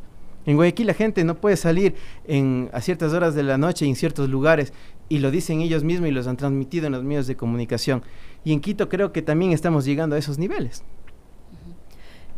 En 0.46 0.56
Guayaquil 0.56 0.88
la 0.88 0.94
gente 0.94 1.24
no 1.24 1.36
puede 1.36 1.58
salir 1.58 1.96
en, 2.26 2.70
a 2.74 2.82
ciertas 2.82 3.14
horas 3.14 3.36
de 3.36 3.44
la 3.44 3.58
noche 3.58 3.86
en 3.86 3.96
ciertos 3.96 4.30
lugares 4.30 4.74
y 5.10 5.20
lo 5.20 5.30
dicen 5.30 5.62
ellos 5.62 5.84
mismos 5.84 6.10
y 6.10 6.12
los 6.14 6.28
han 6.28 6.38
transmitido 6.38 6.88
en 6.88 6.94
los 6.94 7.04
medios 7.04 7.28
de 7.28 7.36
comunicación. 7.36 8.02
Y 8.44 8.54
en 8.54 8.62
Quito 8.62 8.90
creo 8.90 9.12
que 9.12 9.22
también 9.22 9.52
estamos 9.52 9.86
llegando 9.86 10.16
a 10.16 10.20
esos 10.20 10.38
niveles. 10.38 10.84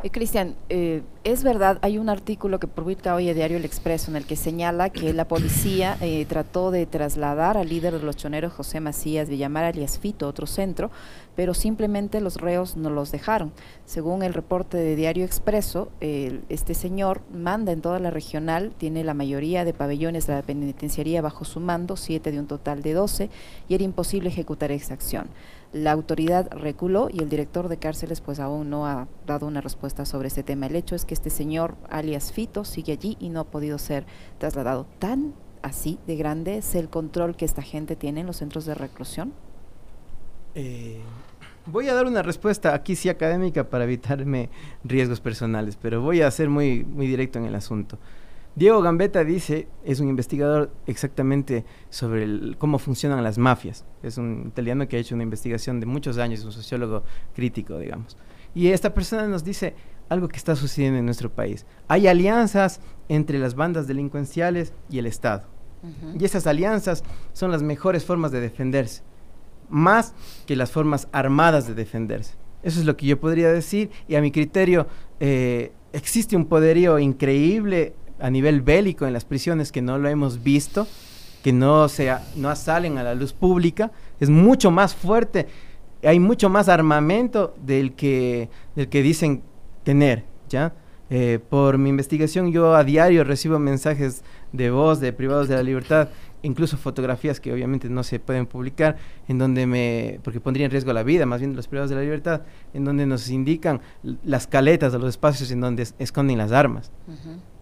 Eh, 0.04 0.10
Cristian, 0.10 0.58
eh, 0.68 1.02
es 1.24 1.46
verdad, 1.46 1.80
hay 1.82 1.98
un 1.98 2.10
artículo 2.10 2.60
que 2.60 2.68
publica 2.68 3.16
hoy 3.16 3.30
el 3.30 3.36
diario 3.36 3.56
El 3.56 3.64
Expreso 3.64 4.12
en 4.12 4.18
el 4.18 4.26
que 4.26 4.36
señala 4.36 4.90
que 4.90 5.14
la 5.14 5.30
policía 5.30 5.96
eh, 6.02 6.26
trató 6.26 6.72
de 6.72 6.86
trasladar 6.86 7.56
al 7.56 7.70
líder 7.70 7.98
de 7.98 8.04
los 8.04 8.18
choneros 8.18 8.52
José 8.52 8.82
Macías 8.82 9.30
Villamar 9.30 9.64
alias 9.64 9.98
Fito 9.98 10.26
a 10.26 10.30
otro 10.30 10.46
centro, 10.46 10.92
pero 11.38 11.54
simplemente 11.54 12.20
los 12.20 12.36
reos 12.36 12.76
no 12.76 12.90
los 12.90 13.14
dejaron. 13.14 13.54
Según 13.86 14.24
el 14.24 14.34
reporte 14.34 14.76
de 14.76 14.98
Diario 14.98 15.24
Expreso, 15.24 15.90
este 16.02 16.74
señor 16.74 17.22
manda 17.34 17.72
en 17.72 17.80
toda 17.80 18.00
la 18.00 18.12
regional, 18.12 18.74
tiene 18.78 19.06
la 19.06 19.14
mayoría 19.14 19.64
de 19.64 19.74
pabellones 19.74 20.28
de 20.28 20.34
la 20.34 20.42
penitenciaría 20.42 21.22
bajo 21.22 21.46
su 21.46 21.62
mando, 21.62 21.96
siete 21.96 22.34
de 22.34 22.40
un 22.40 22.48
total 22.48 22.82
de 22.82 22.92
doce, 22.92 23.30
y 23.70 23.76
era 23.76 23.86
imposible 23.86 24.28
ejecutar 24.28 24.72
esa 24.72 24.94
acción. 24.94 25.30
La 25.74 25.92
autoridad 25.92 26.50
reculó 26.52 27.10
y 27.12 27.20
el 27.20 27.30
director 27.30 27.68
de 27.68 27.78
cárceles 27.78 28.22
pues 28.22 28.40
aún 28.40 28.70
no 28.70 28.86
ha 28.86 29.08
dado 29.26 29.48
una 29.48 29.60
respuesta 29.60 30.06
sobre 30.06 30.28
este 30.28 30.44
tema. 30.44 30.68
El 30.68 30.76
hecho 30.76 30.96
es 30.96 31.04
que 31.04 31.16
este 31.16 31.30
señor 31.30 31.76
alias 31.90 32.32
Fito 32.32 32.64
sigue 32.64 32.94
allí 32.94 33.18
y 33.20 33.30
no 33.30 33.40
ha 33.40 33.46
podido 33.46 33.78
ser 33.80 34.06
trasladado. 34.38 34.86
¿Tan 35.00 35.34
así 35.64 36.00
de 36.06 36.16
grande 36.16 36.58
es 36.58 36.76
el 36.76 36.90
control 36.90 37.36
que 37.36 37.46
esta 37.46 37.64
gente 37.64 37.96
tiene 37.96 38.22
en 38.22 38.28
los 38.28 38.38
centros 38.38 38.66
de 38.66 38.76
reclusión? 38.76 39.34
Eh, 40.54 41.02
Voy 41.66 41.88
a 41.88 41.94
dar 41.94 42.06
una 42.06 42.22
respuesta 42.22 42.74
aquí 42.74 42.96
sí 42.98 43.08
académica 43.08 43.70
para 43.70 43.86
evitarme 43.86 44.50
riesgos 44.84 45.22
personales, 45.22 45.78
pero 45.82 46.02
voy 46.02 46.22
a 46.22 46.30
ser 46.30 46.50
muy, 46.50 46.84
muy 46.84 47.08
directo 47.08 47.40
en 47.40 47.46
el 47.46 47.56
asunto. 47.56 47.98
Diego 48.56 48.82
Gambetta 48.82 49.24
dice, 49.24 49.68
es 49.84 50.00
un 50.00 50.10
investigador 50.10 50.72
exactamente 50.86 51.66
sobre 51.90 52.56
cómo 52.58 52.78
funcionan 52.78 53.24
las 53.24 53.40
mafias. 53.40 53.84
Es 54.04 54.18
un 54.18 54.46
italiano 54.48 54.88
que 54.88 54.98
ha 54.98 55.00
hecho 55.00 55.16
una 55.16 55.24
investigación 55.24 55.80
de 55.80 55.88
muchos 55.88 56.20
años, 56.20 56.46
un 56.46 56.52
sociólogo 56.52 57.04
crítico, 57.36 57.80
digamos. 57.80 58.16
Y 58.54 58.68
esta 58.68 58.94
persona 58.94 59.28
nos 59.28 59.44
dice 59.44 59.74
algo 60.10 60.28
que 60.28 60.38
está 60.38 60.56
sucediendo 60.56 61.00
en 61.00 61.06
nuestro 61.06 61.32
país. 61.32 61.66
Hay 61.88 62.08
alianzas 62.08 62.80
entre 63.10 63.40
las 63.40 63.56
bandas 63.56 63.88
delincuenciales 63.88 64.74
y 64.90 65.00
el 65.00 65.08
Estado. 65.08 65.44
Y 66.18 66.24
esas 66.24 66.48
alianzas 66.48 67.04
son 67.34 67.52
las 67.52 67.62
mejores 67.62 68.06
formas 68.06 68.32
de 68.32 68.40
defenderse, 68.40 69.02
más 69.70 70.14
que 70.46 70.56
las 70.56 70.72
formas 70.72 71.10
armadas 71.12 71.68
de 71.68 71.74
defenderse. 71.74 72.36
Eso 72.62 72.80
es 72.80 72.86
lo 72.86 72.96
que 72.96 73.06
yo 73.06 73.20
podría 73.20 73.52
decir 73.52 73.90
y 74.08 74.16
a 74.16 74.22
mi 74.22 74.32
criterio 74.32 74.88
eh, 75.20 75.74
existe 75.92 76.38
un 76.38 76.46
poderío 76.46 77.00
increíble 77.00 77.94
a 78.20 78.30
nivel 78.30 78.62
bélico 78.62 79.06
en 79.06 79.14
las 79.14 79.26
prisiones 79.26 79.72
que 79.72 79.82
no 79.82 79.98
lo 79.98 80.10
hemos 80.10 80.44
visto, 80.44 80.88
que 81.44 81.52
no, 81.54 81.90
sea, 81.90 82.24
no 82.36 82.56
salen 82.56 82.98
a 82.98 83.04
la 83.04 83.16
luz 83.16 83.34
pública, 83.34 83.92
es 84.20 84.30
mucho 84.30 84.72
más 84.72 84.96
fuerte, 84.96 85.48
hay 86.04 86.20
mucho 86.20 86.50
más 86.50 86.70
armamento 86.70 87.54
del 87.64 87.94
que, 87.94 88.50
del 88.76 88.88
que 88.90 89.02
dicen 89.02 89.44
tener, 89.84 90.24
¿ya? 90.50 90.74
Eh, 91.10 91.40
por 91.50 91.78
mi 91.78 91.90
investigación 91.90 92.52
yo 92.52 92.76
a 92.76 92.84
diario 92.84 93.24
recibo 93.24 93.60
mensajes 93.60 94.24
de 94.52 94.72
voz 94.72 95.00
de 95.00 95.14
privados 95.14 95.48
de 95.48 95.56
la 95.56 95.62
libertad, 95.62 96.10
incluso 96.42 96.78
fotografías 96.78 97.40
que 97.40 97.54
obviamente 97.54 97.90
no 97.90 98.04
se 98.04 98.20
pueden 98.20 98.46
publicar, 98.46 98.98
en 99.28 99.38
donde 99.38 99.68
me, 99.68 100.20
porque 100.24 100.40
pondría 100.40 100.66
en 100.66 100.72
riesgo 100.72 100.94
la 100.94 101.04
vida, 101.04 101.26
más 101.26 101.40
bien 101.40 101.56
los 101.56 101.68
privados 101.68 101.90
de 101.90 101.98
la 101.98 102.02
libertad, 102.02 102.42
en 102.74 102.86
donde 102.86 103.06
nos 103.06 103.30
indican 103.30 103.82
las 104.24 104.48
caletas 104.48 104.94
los 104.94 105.10
espacios 105.10 105.52
en 105.52 105.62
donde 105.62 105.88
esconden 106.00 106.38
las 106.38 106.52
armas. 106.52 106.90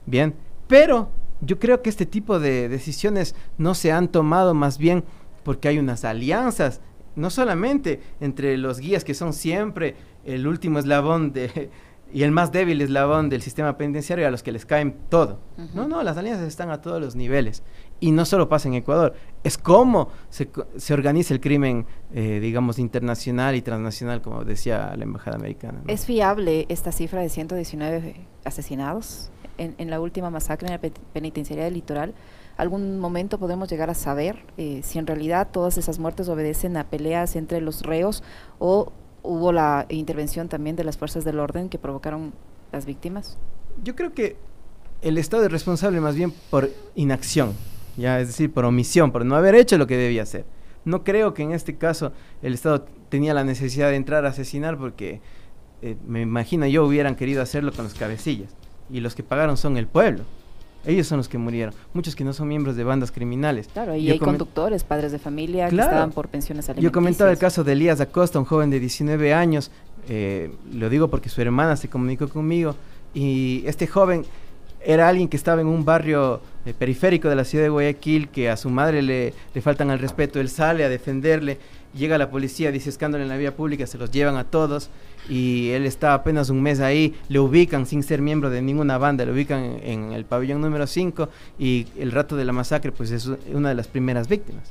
Bien, 0.05 0.33
pero 0.67 1.09
yo 1.41 1.59
creo 1.59 1.81
que 1.81 1.89
este 1.89 2.05
tipo 2.05 2.39
de 2.39 2.69
decisiones 2.69 3.35
no 3.57 3.73
se 3.75 3.91
han 3.91 4.07
tomado 4.07 4.53
más 4.53 4.77
bien 4.77 5.03
porque 5.43 5.67
hay 5.67 5.79
unas 5.79 6.05
alianzas, 6.05 6.81
no 7.15 7.29
solamente 7.29 8.01
entre 8.19 8.57
los 8.57 8.79
guías 8.79 9.03
que 9.03 9.13
son 9.13 9.33
siempre 9.33 9.95
el 10.23 10.47
último 10.47 10.79
eslabón 10.79 11.33
de 11.33 11.69
y 12.13 12.23
el 12.23 12.31
más 12.31 12.51
débil 12.51 12.81
eslabón 12.81 13.29
del 13.29 13.41
sistema 13.41 13.77
penitenciario 13.77 14.27
a 14.27 14.31
los 14.31 14.43
que 14.43 14.51
les 14.51 14.65
caen 14.65 14.95
todo. 15.09 15.39
No, 15.73 15.87
no, 15.87 16.03
las 16.03 16.17
alianzas 16.17 16.47
están 16.47 16.69
a 16.69 16.81
todos 16.81 16.99
los 16.99 17.15
niveles. 17.15 17.63
Y 17.99 18.11
no 18.11 18.25
solo 18.25 18.49
pasa 18.49 18.67
en 18.67 18.73
Ecuador, 18.73 19.13
es 19.43 19.57
cómo 19.57 20.09
se, 20.29 20.49
se 20.75 20.93
organiza 20.93 21.33
el 21.33 21.39
crimen, 21.39 21.85
eh, 22.13 22.39
digamos, 22.41 22.79
internacional 22.79 23.55
y 23.55 23.61
transnacional, 23.61 24.21
como 24.21 24.43
decía 24.43 24.93
la 24.97 25.03
Embajada 25.03 25.37
Americana. 25.37 25.81
¿Es 25.87 26.05
fiable 26.05 26.65
esta 26.69 26.91
cifra 26.91 27.21
de 27.21 27.29
119 27.29 28.27
asesinados 28.43 29.31
en, 29.57 29.75
en 29.77 29.89
la 29.89 30.01
última 30.01 30.29
masacre 30.29 30.67
en 30.67 30.73
la 30.73 30.91
penitenciaria 31.13 31.65
del 31.65 31.75
litoral? 31.75 32.15
¿Algún 32.57 32.99
momento 32.99 33.39
podemos 33.39 33.69
llegar 33.69 33.89
a 33.89 33.93
saber 33.93 34.45
eh, 34.57 34.81
si 34.83 34.99
en 34.99 35.07
realidad 35.07 35.47
todas 35.51 35.77
esas 35.77 35.99
muertes 35.99 36.29
obedecen 36.29 36.77
a 36.77 36.83
peleas 36.83 37.35
entre 37.35 37.61
los 37.61 37.81
reos 37.81 38.23
o 38.59 38.91
hubo 39.23 39.51
la 39.51 39.85
intervención 39.89 40.49
también 40.49 40.75
de 40.75 40.83
las 40.83 40.97
fuerzas 40.97 41.23
del 41.23 41.39
orden 41.39 41.69
que 41.69 41.77
provocaron 41.77 42.33
las 42.71 42.85
víctimas? 42.85 43.37
Yo 43.83 43.95
creo 43.95 44.13
que 44.13 44.35
el 45.01 45.17
Estado 45.17 45.45
es 45.45 45.51
responsable 45.51 45.99
más 45.99 46.15
bien 46.15 46.33
por 46.49 46.69
inacción, 46.95 47.53
ya 47.97 48.19
es 48.19 48.27
decir, 48.27 48.51
por 48.51 48.65
omisión, 48.65 49.11
por 49.11 49.25
no 49.25 49.35
haber 49.35 49.55
hecho 49.55 49.77
lo 49.77 49.87
que 49.87 49.97
debía 49.97 50.23
hacer. 50.23 50.45
No 50.85 51.03
creo 51.03 51.33
que 51.33 51.43
en 51.43 51.51
este 51.51 51.77
caso 51.77 52.11
el 52.41 52.53
Estado 52.53 52.85
tenía 53.09 53.33
la 53.33 53.43
necesidad 53.43 53.89
de 53.89 53.95
entrar 53.95 54.25
a 54.25 54.29
asesinar 54.29 54.77
porque 54.77 55.21
eh, 55.81 55.95
me 56.07 56.21
imagino 56.21 56.65
yo 56.67 56.85
hubieran 56.85 57.15
querido 57.15 57.41
hacerlo 57.41 57.71
con 57.71 57.85
los 57.85 57.93
cabecillas 57.93 58.55
y 58.89 58.99
los 58.99 59.15
que 59.15 59.23
pagaron 59.23 59.57
son 59.57 59.77
el 59.77 59.87
pueblo. 59.87 60.23
Ellos 60.85 61.07
son 61.07 61.17
los 61.17 61.27
que 61.29 61.37
murieron. 61.37 61.73
Muchos 61.93 62.15
que 62.15 62.23
no 62.23 62.33
son 62.33 62.47
miembros 62.47 62.75
de 62.75 62.83
bandas 62.83 63.11
criminales. 63.11 63.69
Claro, 63.71 63.95
y 63.95 64.09
hay 64.09 64.19
conductores, 64.19 64.83
padres 64.83 65.11
de 65.11 65.19
familia 65.19 65.69
que 65.69 65.75
estaban 65.75 66.11
por 66.11 66.27
pensiones 66.27 66.65
alimenticias. 66.69 66.91
Yo 66.91 66.93
comentaba 66.93 67.31
el 67.31 67.37
caso 67.37 67.63
de 67.63 67.73
Elías 67.73 68.01
Acosta, 68.01 68.39
un 68.39 68.45
joven 68.45 68.69
de 68.69 68.79
19 68.79 69.33
años. 69.33 69.71
Eh, 70.09 70.51
lo 70.73 70.89
digo 70.89 71.09
porque 71.09 71.29
su 71.29 71.41
hermana 71.41 71.75
se 71.75 71.87
comunicó 71.87 72.27
conmigo. 72.27 72.75
Y 73.13 73.63
este 73.65 73.87
joven 73.87 74.25
era 74.83 75.07
alguien 75.07 75.27
que 75.27 75.37
estaba 75.37 75.61
en 75.61 75.67
un 75.67 75.85
barrio 75.85 76.41
eh, 76.65 76.73
periférico 76.73 77.29
de 77.29 77.35
la 77.35 77.43
ciudad 77.43 77.65
de 77.65 77.69
Guayaquil, 77.69 78.29
que 78.29 78.49
a 78.49 78.57
su 78.57 78.69
madre 78.69 79.01
le, 79.01 79.33
le 79.53 79.61
faltan 79.61 79.91
al 79.91 79.99
respeto. 79.99 80.39
Él 80.39 80.49
sale 80.49 80.83
a 80.83 80.89
defenderle. 80.89 81.59
Llega 81.93 82.17
la 82.17 82.29
policía, 82.29 82.71
dice 82.71 82.89
escándalo 82.89 83.23
en 83.23 83.29
la 83.29 83.37
vía 83.37 83.55
pública, 83.55 83.85
se 83.85 83.97
los 83.97 84.11
llevan 84.11 84.37
a 84.37 84.45
todos 84.45 84.89
y 85.29 85.69
él 85.71 85.85
está 85.85 86.13
apenas 86.13 86.49
un 86.49 86.61
mes 86.61 86.79
ahí, 86.79 87.15
le 87.27 87.39
ubican 87.39 87.85
sin 87.85 88.01
ser 88.01 88.21
miembro 88.21 88.49
de 88.49 88.61
ninguna 88.61 88.97
banda, 88.97 89.25
le 89.25 89.31
ubican 89.31 89.79
en, 89.83 90.13
el 90.13 90.25
pabellón 90.25 90.61
número 90.61 90.87
5 90.87 91.29
y 91.59 91.87
el 91.97 92.11
rato 92.11 92.35
de 92.35 92.45
la 92.45 92.53
masacre 92.53 92.91
pues 92.91 93.11
es 93.11 93.29
una 93.53 93.69
de 93.69 93.75
las 93.75 93.87
primeras 93.87 94.27
víctimas 94.27 94.63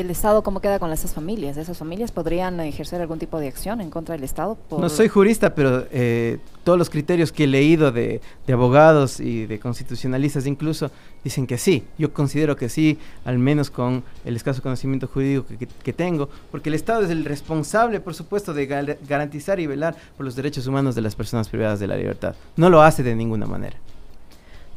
el 0.00 0.10
Estado 0.10 0.42
cómo 0.42 0.60
queda 0.60 0.78
con 0.78 0.92
esas 0.92 1.12
familias? 1.12 1.56
¿Esas 1.56 1.76
familias 1.76 2.12
podrían 2.12 2.58
ejercer 2.60 3.00
algún 3.00 3.18
tipo 3.18 3.38
de 3.38 3.48
acción 3.48 3.80
en 3.80 3.90
contra 3.90 4.14
del 4.14 4.24
Estado? 4.24 4.58
No 4.70 4.88
soy 4.88 5.08
jurista, 5.08 5.54
pero 5.54 5.84
eh, 5.90 6.38
todos 6.64 6.78
los 6.78 6.90
criterios 6.90 7.32
que 7.32 7.44
he 7.44 7.46
leído 7.46 7.92
de, 7.92 8.20
abogados 8.52 9.20
y 9.20 9.46
de 9.46 9.58
constitucionalistas 9.58 10.46
incluso 10.46 10.90
dicen 11.24 11.46
que 11.46 11.58
sí. 11.58 11.84
Yo 11.98 12.12
considero 12.12 12.56
que 12.56 12.68
sí, 12.68 12.98
al 13.24 13.38
menos 13.38 13.70
con 13.70 14.04
el 14.24 14.36
escaso 14.36 14.62
conocimiento 14.62 15.06
jurídico 15.06 15.46
que, 15.82 15.92
tengo, 15.92 16.28
porque 16.50 16.68
el 16.68 16.74
Estado 16.74 17.02
es 17.02 17.10
el 17.10 17.24
responsable, 17.24 18.00
por 18.00 18.14
supuesto, 18.14 18.54
de 18.54 18.66
garantizar 19.08 19.60
y 19.60 19.66
velar 19.66 19.96
por 20.16 20.24
los 20.24 20.36
derechos 20.36 20.66
humanos 20.66 20.94
de 20.94 21.02
las 21.02 21.14
personas 21.14 21.48
privadas 21.48 21.80
de 21.80 21.86
la 21.86 21.96
libertad. 21.96 22.34
No 22.56 22.70
lo 22.70 22.82
hace 22.82 23.02
de 23.02 23.14
ninguna 23.14 23.46
manera. 23.46 23.76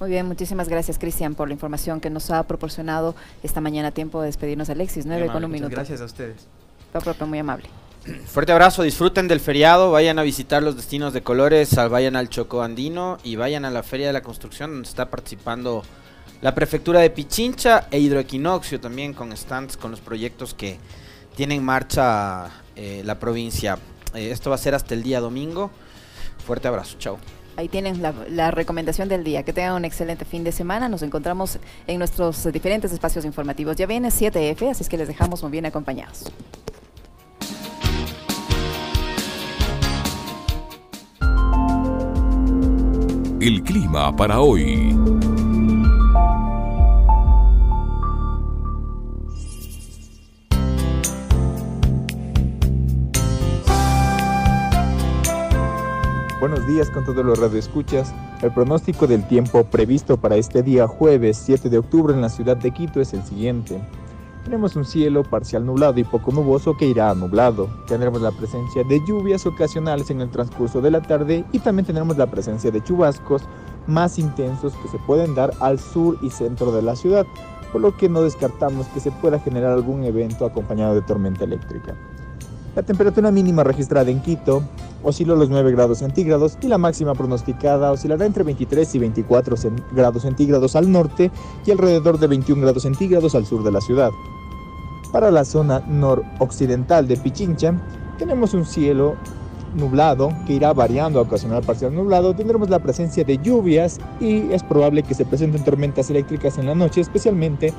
Muy 0.02 0.10
bien, 0.10 0.26
muchísimas 0.26 0.68
gracias 0.68 0.98
Cristian 0.98 1.36
por 1.36 1.48
la 1.48 1.54
información 1.54 2.02
que 2.02 2.10
nos 2.10 2.32
ha 2.32 2.42
proporcionado 2.48 3.14
esta 3.44 3.62
mañana. 3.62 3.92
Tiempo 3.92 4.20
de 4.20 4.26
despedirnos, 4.26 4.68
Alexis. 4.72 5.06
Nueve 5.06 5.28
con 5.28 5.46
un 5.46 5.52
minuto. 5.52 5.70
Gracias 5.70 6.02
a 6.02 6.06
ustedes. 6.06 6.48
propio, 6.92 7.28
muy 7.28 7.38
amable. 7.38 7.70
Fuerte 8.26 8.52
abrazo, 8.52 8.82
disfruten 8.82 9.28
del 9.28 9.40
feriado, 9.40 9.92
vayan 9.92 10.18
a 10.18 10.24
visitar 10.24 10.64
los 10.64 10.76
destinos 10.76 11.14
de 11.14 11.22
colores, 11.22 11.76
vayan 11.76 12.16
al 12.16 12.30
Choco 12.30 12.64
Andino 12.64 13.20
y 13.24 13.36
vayan 13.36 13.64
a 13.64 13.70
la 13.70 13.84
Feria 13.84 14.08
de 14.08 14.14
la 14.14 14.24
Construcción 14.24 14.72
donde 14.72 14.90
está 14.90 15.12
participando 15.12 15.84
la 16.42 16.56
Prefectura 16.56 17.00
de 17.00 17.12
Pichincha 17.12 17.88
e 17.92 18.00
Hidroequinoxio 18.00 18.80
también 18.80 19.14
con 19.14 19.38
stands, 19.38 19.78
con 19.78 19.92
los 19.92 20.00
proyectos 20.00 20.56
que 20.56 20.80
tiene 21.36 21.54
en 21.54 21.64
marcha 21.64 22.50
eh, 22.76 23.04
la 23.06 23.20
provincia. 23.20 23.78
Eh, 24.16 24.32
esto 24.32 24.50
va 24.50 24.56
a 24.56 24.60
ser 24.60 24.74
hasta 24.74 24.96
el 24.96 25.04
día 25.04 25.20
domingo. 25.20 25.70
Fuerte 26.44 26.68
abrazo, 26.68 26.98
chao. 26.98 27.20
Ahí 27.58 27.68
tienen 27.68 28.02
la, 28.02 28.52
recomendación 28.52 29.10
del 29.10 29.24
día. 29.24 29.44
Que 29.44 29.54
tengan 29.54 29.76
un 29.76 29.86
excelente 29.86 30.26
fin 30.26 30.44
de 30.44 30.52
semana. 30.52 30.90
Nos 30.90 31.02
encontramos 31.02 31.60
en 31.88 32.00
nuestros 32.00 32.52
diferentes 32.52 32.92
espacios 32.92 33.26
informativos. 33.26 33.76
Ya 33.76 33.86
viene 33.86 34.10
7F, 34.10 34.70
así 34.70 34.86
que 34.86 34.98
les 34.98 35.08
dejamos 35.08 35.42
muy 35.44 35.52
bien 35.52 35.66
acompañados. 35.66 36.32
El 43.40 43.64
clima 43.64 44.16
para 44.16 44.40
hoy. 44.40 44.96
Buenos 56.52 56.68
días 56.68 56.90
con 56.90 57.06
todos 57.06 57.24
los 57.24 57.40
radioescuchas. 57.40 58.14
El 58.42 58.52
pronóstico 58.52 59.08
del 59.08 59.26
tiempo 59.26 59.64
previsto 59.64 60.18
para 60.18 60.36
este 60.36 60.62
día 60.62 60.86
jueves 60.86 61.42
7 61.46 61.70
de 61.70 61.78
octubre 61.78 62.14
en 62.14 62.20
la 62.20 62.28
ciudad 62.28 62.58
de 62.58 62.72
Quito 62.72 63.00
es 63.00 63.14
el 63.14 63.24
siguiente. 63.24 63.82
Tenemos 64.44 64.76
un 64.76 64.84
cielo 64.84 65.24
parcial 65.24 65.66
nublado 65.66 65.98
y 65.98 66.04
poco 66.04 66.34
nuboso 66.34 66.76
que 66.76 66.88
irá 66.88 67.10
a 67.10 67.16
nublado. 67.16 67.70
Tendremos 67.88 68.22
la 68.22 68.32
presencia 68.32 68.84
de 68.84 69.00
lluvias 69.08 69.46
ocasionales 69.46 70.10
en 70.10 70.20
el 70.20 70.30
transcurso 70.30 70.82
de 70.82 70.92
la 70.92 71.02
tarde 71.02 71.46
y 71.54 71.60
también 71.60 71.86
tendremos 71.86 72.18
la 72.18 72.30
presencia 72.30 72.70
de 72.70 72.84
chubascos 72.84 73.44
más 73.88 74.20
intensos 74.20 74.74
que 74.84 74.90
se 74.90 74.98
pueden 75.08 75.34
dar 75.34 75.54
al 75.62 75.80
sur 75.80 76.18
y 76.22 76.32
centro 76.32 76.74
de 76.74 76.82
la 76.82 76.98
ciudad, 76.98 77.26
por 77.72 77.80
lo 77.80 77.96
que 77.96 78.10
no 78.10 78.24
descartamos 78.24 78.88
que 78.88 79.00
se 79.00 79.12
pueda 79.12 79.40
generar 79.40 79.72
algún 79.72 80.04
evento 80.04 80.46
acompañado 80.46 80.96
de 80.96 81.02
tormenta 81.02 81.46
eléctrica. 81.46 81.96
La 82.76 82.84
temperatura 82.84 83.32
mínima 83.32 83.64
registrada 83.64 84.12
en 84.12 84.22
Quito 84.22 84.64
osciló 85.04 85.36
los 85.36 85.50
9 85.50 85.72
grados 85.72 86.00
centígrados 86.00 86.58
y 86.62 86.68
la 86.68 86.78
máxima 86.78 87.14
pronosticada 87.14 87.92
oscilará 87.92 88.26
entre 88.26 88.44
23 88.44 88.96
y 88.96 89.00
24 89.00 89.56
grados 89.94 90.22
centígrados 90.22 90.76
al 90.76 90.92
norte 90.92 91.32
y 91.66 91.72
alrededor 91.72 92.20
de 92.20 92.28
21 92.28 92.62
grados 92.62 92.84
centígrados 92.84 93.36
al 93.36 93.46
sur 93.46 93.64
de 93.64 93.72
la 93.72 93.82
ciudad. 93.82 94.12
Para 95.12 95.32
la 95.32 95.44
zona 95.44 95.82
noroccidental 95.88 97.08
de 97.08 97.18
Pichincha 97.18 97.74
tenemos 98.18 98.54
un 98.54 98.66
cielo 98.66 99.16
nublado 99.76 100.32
que 100.46 100.54
irá 100.54 100.74
variando 100.74 101.20
a 101.20 101.24
ocasional 101.24 101.64
parcial 101.64 101.94
nublado. 101.94 102.36
Tendremos 102.36 102.70
la 102.70 102.80
presencia 102.80 103.24
de 103.24 103.38
lluvias 103.38 104.00
y 104.20 104.52
es 104.52 104.64
probable 104.64 105.04
que 105.04 105.14
se 105.14 105.26
presenten 105.26 105.64
tormentas 105.64 106.10
eléctricas 106.10 106.58
en 106.58 106.68
la 106.68 106.76
noche, 106.76 107.02
especialmente 107.02 107.74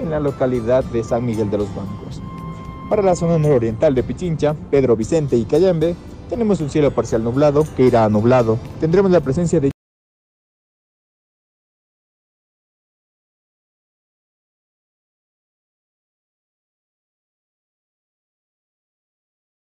en 0.00 0.10
la 0.10 0.20
localidad 0.20 0.84
de 0.84 1.02
San 1.02 1.24
Miguel 1.24 1.50
de 1.50 1.58
los 1.58 1.68
Bancos. 1.74 2.22
Para 2.88 3.02
la 3.02 3.16
zona 3.16 3.38
nororiental 3.38 3.94
de 3.94 4.02
Pichincha, 4.02 4.54
Pedro 4.70 4.96
Vicente 4.96 5.36
y 5.36 5.44
Cayambe, 5.44 5.96
tenemos 6.28 6.60
un 6.60 6.70
cielo 6.70 6.90
parcial 6.90 7.22
nublado 7.24 7.66
que 7.76 7.86
irá 7.86 8.08
nublado. 8.08 8.58
Tendremos 8.80 9.10
la 9.10 9.20
presencia 9.20 9.60
de 9.60 9.70